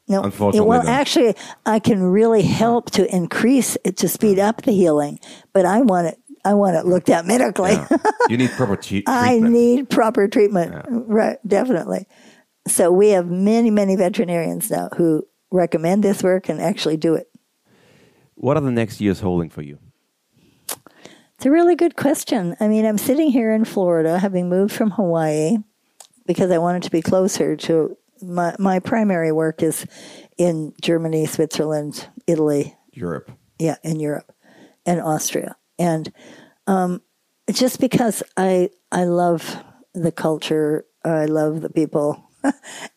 No. 0.08 0.22
Unfortunately, 0.24 0.68
well, 0.68 0.82
then. 0.82 0.90
actually, 0.92 1.34
I 1.64 1.78
can 1.78 2.02
really 2.02 2.42
help 2.42 2.90
to 2.90 3.06
increase 3.14 3.78
it 3.84 3.96
to 3.98 4.08
speed 4.08 4.38
up 4.40 4.62
the 4.62 4.72
healing, 4.72 5.20
but 5.54 5.64
I 5.64 5.80
want 5.80 6.08
it. 6.08 6.18
I 6.44 6.54
want 6.54 6.74
it 6.76 6.84
looked 6.84 7.08
at 7.08 7.24
medically. 7.24 7.70
Yeah. 7.70 7.88
you 8.28 8.36
need 8.36 8.50
proper 8.50 8.74
tre- 8.82 9.02
treatment. 9.02 9.08
I 9.08 9.38
need 9.38 9.88
proper 9.88 10.26
treatment. 10.26 10.74
Right, 10.90 11.38
definitely. 11.46 12.06
So 12.66 12.92
we 12.92 13.10
have 13.10 13.28
many, 13.28 13.70
many 13.70 13.96
veterinarians 13.96 14.70
now 14.70 14.88
who 14.96 15.26
recommend 15.50 16.02
this 16.02 16.22
work 16.22 16.48
and 16.48 16.60
actually 16.60 16.96
do 16.96 17.14
it. 17.14 17.28
What 18.34 18.56
are 18.56 18.60
the 18.60 18.70
next 18.70 19.00
years 19.00 19.20
holding 19.20 19.50
for 19.50 19.62
you? 19.62 19.78
It's 21.34 21.46
a 21.46 21.50
really 21.50 21.74
good 21.74 21.96
question. 21.96 22.56
I 22.60 22.68
mean, 22.68 22.86
I'm 22.86 22.98
sitting 22.98 23.30
here 23.30 23.52
in 23.52 23.64
Florida, 23.64 24.18
having 24.18 24.48
moved 24.48 24.72
from 24.72 24.92
Hawaii 24.92 25.56
because 26.26 26.50
I 26.50 26.58
wanted 26.58 26.84
to 26.84 26.90
be 26.90 27.02
closer 27.02 27.56
to 27.56 27.96
my 28.22 28.54
my 28.58 28.78
primary 28.78 29.32
work 29.32 29.62
is 29.62 29.84
in 30.38 30.72
Germany, 30.80 31.26
Switzerland, 31.26 32.08
Italy, 32.26 32.76
Europe. 32.92 33.30
yeah, 33.58 33.76
in 33.82 33.98
Europe 33.98 34.32
and 34.86 35.00
Austria. 35.00 35.56
And 35.78 36.12
um, 36.66 37.02
just 37.52 37.80
because 37.80 38.22
I 38.36 38.70
I 38.92 39.04
love 39.04 39.62
the 39.94 40.12
culture, 40.12 40.84
I 41.04 41.24
love 41.24 41.60
the 41.60 41.70
people, 41.70 42.30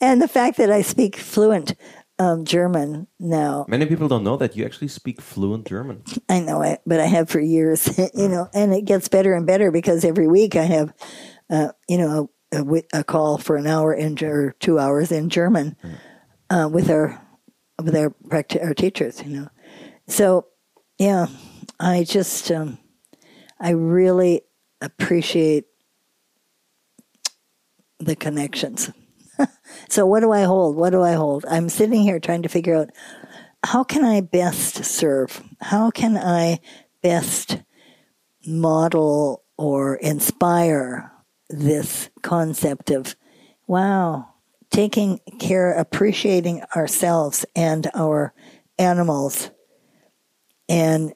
and 0.01 0.21
the 0.21 0.27
fact 0.27 0.57
that 0.57 0.71
I 0.71 0.81
speak 0.81 1.15
fluent 1.15 1.75
um, 2.17 2.45
German 2.45 3.07
now. 3.19 3.65
Many 3.67 3.85
people 3.85 4.07
don't 4.07 4.23
know 4.23 4.37
that 4.37 4.55
you 4.55 4.65
actually 4.65 4.87
speak 4.87 5.21
fluent 5.21 5.67
German. 5.67 6.03
I 6.29 6.39
know 6.39 6.61
it, 6.61 6.81
but 6.85 6.99
I 6.99 7.05
have 7.05 7.29
for 7.29 7.39
years, 7.39 7.99
you 8.13 8.29
know, 8.29 8.47
and 8.53 8.73
it 8.73 8.85
gets 8.85 9.07
better 9.07 9.33
and 9.33 9.45
better 9.45 9.71
because 9.71 10.05
every 10.05 10.27
week 10.27 10.55
I 10.55 10.63
have, 10.63 10.93
uh, 11.49 11.69
you 11.89 11.97
know, 11.97 12.29
a, 12.51 12.83
a 12.93 13.03
call 13.03 13.37
for 13.37 13.57
an 13.57 13.67
hour 13.67 13.93
in 13.93 14.23
or 14.23 14.55
two 14.59 14.79
hours 14.79 15.11
in 15.11 15.29
German 15.29 15.75
uh, 16.49 16.69
with 16.71 16.89
our 16.89 17.21
with 17.81 17.95
our 17.95 18.11
practi- 18.27 18.63
our 18.63 18.73
teachers, 18.73 19.21
you 19.21 19.37
know. 19.37 19.49
So, 20.07 20.47
yeah, 20.97 21.27
I 21.79 22.03
just 22.03 22.51
um, 22.51 22.77
I 23.59 23.71
really 23.71 24.41
appreciate 24.81 25.65
the 27.99 28.15
connections. 28.15 28.91
So, 29.89 30.05
what 30.05 30.21
do 30.21 30.31
I 30.31 30.43
hold? 30.43 30.75
What 30.75 30.91
do 30.91 31.01
I 31.01 31.13
hold? 31.13 31.45
I'm 31.49 31.69
sitting 31.69 32.01
here 32.01 32.19
trying 32.19 32.43
to 32.43 32.49
figure 32.49 32.75
out 32.75 32.89
how 33.63 33.83
can 33.83 34.05
I 34.05 34.21
best 34.21 34.85
serve? 34.85 35.41
How 35.59 35.89
can 35.89 36.17
I 36.17 36.59
best 37.01 37.57
model 38.45 39.43
or 39.57 39.95
inspire 39.95 41.11
this 41.49 42.09
concept 42.21 42.91
of, 42.91 43.15
wow, 43.67 44.27
taking 44.71 45.19
care, 45.39 45.71
appreciating 45.71 46.61
ourselves 46.75 47.45
and 47.55 47.89
our 47.93 48.33
animals, 48.77 49.49
and 50.67 51.13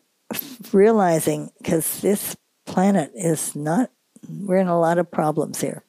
realizing 0.72 1.50
because 1.58 2.02
this 2.02 2.36
planet 2.66 3.12
is 3.16 3.56
not, 3.56 3.92
we're 4.28 4.58
in 4.58 4.68
a 4.68 4.80
lot 4.80 4.98
of 4.98 5.12
problems 5.12 5.62
here. 5.62 5.84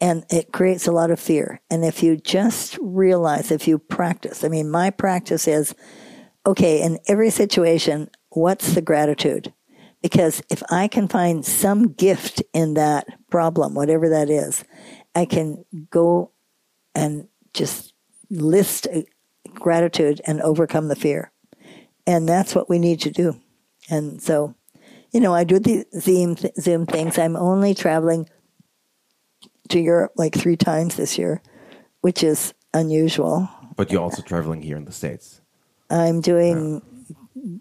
And 0.00 0.24
it 0.30 0.52
creates 0.52 0.86
a 0.86 0.92
lot 0.92 1.10
of 1.10 1.20
fear. 1.20 1.60
And 1.70 1.84
if 1.84 2.02
you 2.02 2.16
just 2.16 2.78
realize, 2.80 3.50
if 3.50 3.68
you 3.68 3.78
practice, 3.78 4.44
I 4.44 4.48
mean, 4.48 4.70
my 4.70 4.90
practice 4.90 5.46
is 5.46 5.74
okay, 6.46 6.80
in 6.80 6.98
every 7.06 7.30
situation, 7.30 8.10
what's 8.30 8.72
the 8.72 8.82
gratitude? 8.82 9.52
Because 10.02 10.42
if 10.50 10.62
I 10.70 10.88
can 10.88 11.08
find 11.08 11.44
some 11.44 11.92
gift 11.92 12.42
in 12.54 12.74
that 12.74 13.06
problem, 13.30 13.74
whatever 13.74 14.08
that 14.08 14.30
is, 14.30 14.64
I 15.14 15.26
can 15.26 15.64
go 15.90 16.32
and 16.94 17.28
just 17.52 17.92
list 18.30 18.86
uh, 18.86 19.02
gratitude 19.52 20.20
and 20.26 20.40
overcome 20.40 20.88
the 20.88 20.96
fear. 20.96 21.32
And 22.06 22.28
that's 22.28 22.54
what 22.54 22.70
we 22.70 22.78
need 22.78 23.00
to 23.02 23.10
do. 23.10 23.38
And 23.90 24.22
so, 24.22 24.54
you 25.12 25.20
know, 25.20 25.34
I 25.34 25.44
do 25.44 25.58
the 25.58 25.84
Zoom, 25.98 26.36
Zoom 26.58 26.86
things. 26.86 27.18
I'm 27.18 27.36
only 27.36 27.74
traveling 27.74 28.28
to 29.70 29.80
Europe 29.80 30.12
like 30.16 30.34
three 30.34 30.56
times 30.56 30.96
this 30.96 31.18
year, 31.18 31.42
which 32.00 32.22
is 32.22 32.54
unusual. 32.74 33.48
But 33.76 33.90
you're 33.90 34.02
also 34.02 34.22
traveling 34.22 34.62
here 34.62 34.76
in 34.76 34.84
the 34.84 34.92
States. 34.92 35.40
I'm 35.88 36.20
doing 36.20 36.82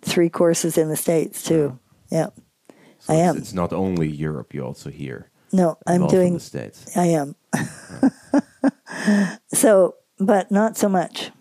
three 0.01 0.29
courses 0.29 0.77
in 0.77 0.89
the 0.89 0.95
States 0.95 1.43
too. 1.43 1.79
Yeah. 2.11 2.27
So 2.99 3.13
I 3.13 3.17
am. 3.17 3.37
It's 3.37 3.53
not 3.53 3.73
only 3.73 4.07
Europe, 4.07 4.53
you're 4.53 4.65
also 4.65 4.89
here. 4.89 5.31
No, 5.51 5.77
I'm 5.87 6.07
doing, 6.07 6.33
the 6.35 6.39
States. 6.39 6.95
I 6.95 7.07
am. 7.07 7.35
so, 9.53 9.95
but 10.19 10.51
not 10.51 10.77
so 10.77 10.89
much 10.89 11.31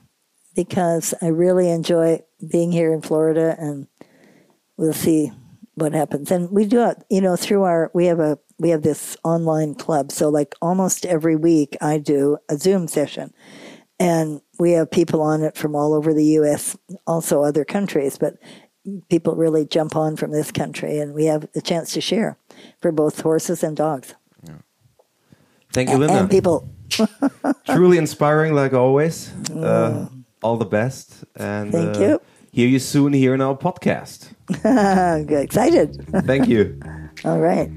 because 0.55 1.15
I 1.21 1.27
really 1.27 1.69
enjoy 1.71 2.23
being 2.51 2.73
here 2.73 2.93
in 2.93 3.03
Florida 3.03 3.55
and 3.59 3.87
we'll 4.77 4.95
see 4.95 5.33
what 5.75 5.93
happens. 5.93 6.31
And 6.31 6.51
we 6.51 6.65
do 6.65 6.85
it, 6.85 7.05
you 7.11 7.21
know, 7.21 7.37
through 7.37 7.65
our, 7.65 7.91
we 7.93 8.07
have 8.07 8.21
a, 8.21 8.39
we 8.59 8.71
have 8.71 8.83
this 8.83 9.17
online 9.25 9.75
club. 9.75 10.11
So 10.13 10.29
like 10.29 10.55
almost 10.61 11.07
every 11.07 11.37
week 11.37 11.77
I 11.81 11.99
do 11.99 12.39
a 12.49 12.57
Zoom 12.57 12.89
session 12.89 13.33
and 14.01 14.41
we 14.59 14.73
have 14.73 14.91
people 14.91 15.23
on 15.23 15.43
it 15.43 15.57
from 15.57 15.75
all 15.75 15.95
over 15.95 16.13
the 16.15 16.25
U.S., 16.25 16.77
also 17.07 17.43
other 17.43 17.65
countries, 17.65 18.19
but 18.19 18.35
people 19.09 19.35
really 19.35 19.65
jump 19.65 19.97
on 19.97 20.17
from 20.17 20.31
this 20.31 20.51
country 20.51 20.99
and 20.99 21.15
we 21.15 21.27
have 21.27 21.49
a 21.55 21.61
chance 21.61 21.93
to 21.93 22.01
share 22.01 22.37
for 22.81 22.91
both 22.93 23.21
horses 23.21 23.63
and 23.63 23.77
dogs 23.77 24.15
Thank 25.73 25.91
you, 25.91 25.99
Linda. 25.99 26.19
and 26.19 26.31
people. 26.31 26.69
Truly 27.67 27.99
inspiring, 27.99 28.55
like 28.55 28.73
always. 28.73 29.33
Uh, 29.51 30.09
all 30.43 30.57
the 30.57 30.65
best. 30.65 31.25
And 31.37 31.73
Thank 31.73 31.97
uh, 31.97 32.01
you. 32.01 32.21
Hear 32.51 32.69
you 32.69 32.79
soon 32.79 33.13
here 33.13 33.35
in 33.35 33.41
our 33.41 33.57
podcast. 33.57 34.33
Excited. 35.31 36.05
Thank 36.27 36.49
you. 36.49 36.81
All 37.25 37.39
right. 37.39 37.71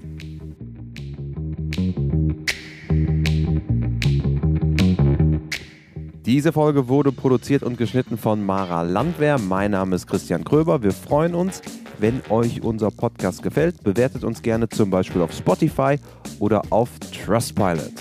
Diese 6.25 6.53
Folge 6.53 6.87
wurde 6.87 7.11
produziert 7.11 7.61
und 7.61 7.77
geschnitten 7.77 8.17
von 8.17 8.45
Mara 8.45 8.83
Landwehr. 8.83 9.37
Mein 9.37 9.71
Name 9.71 9.95
ist 9.95 10.07
Christian 10.07 10.43
Kröber. 10.43 10.81
Wir 10.81 10.91
freuen 10.93 11.35
uns, 11.35 11.61
wenn 11.99 12.21
euch 12.29 12.63
unser 12.63 12.89
Podcast 12.89 13.43
gefällt. 13.43 13.83
Bewertet 13.83 14.23
uns 14.23 14.41
gerne 14.41 14.69
zum 14.69 14.89
Beispiel 14.89 15.21
auf 15.21 15.33
Spotify 15.33 15.97
oder 16.39 16.61
auf 16.69 16.89
Trustpilot. 16.99 17.91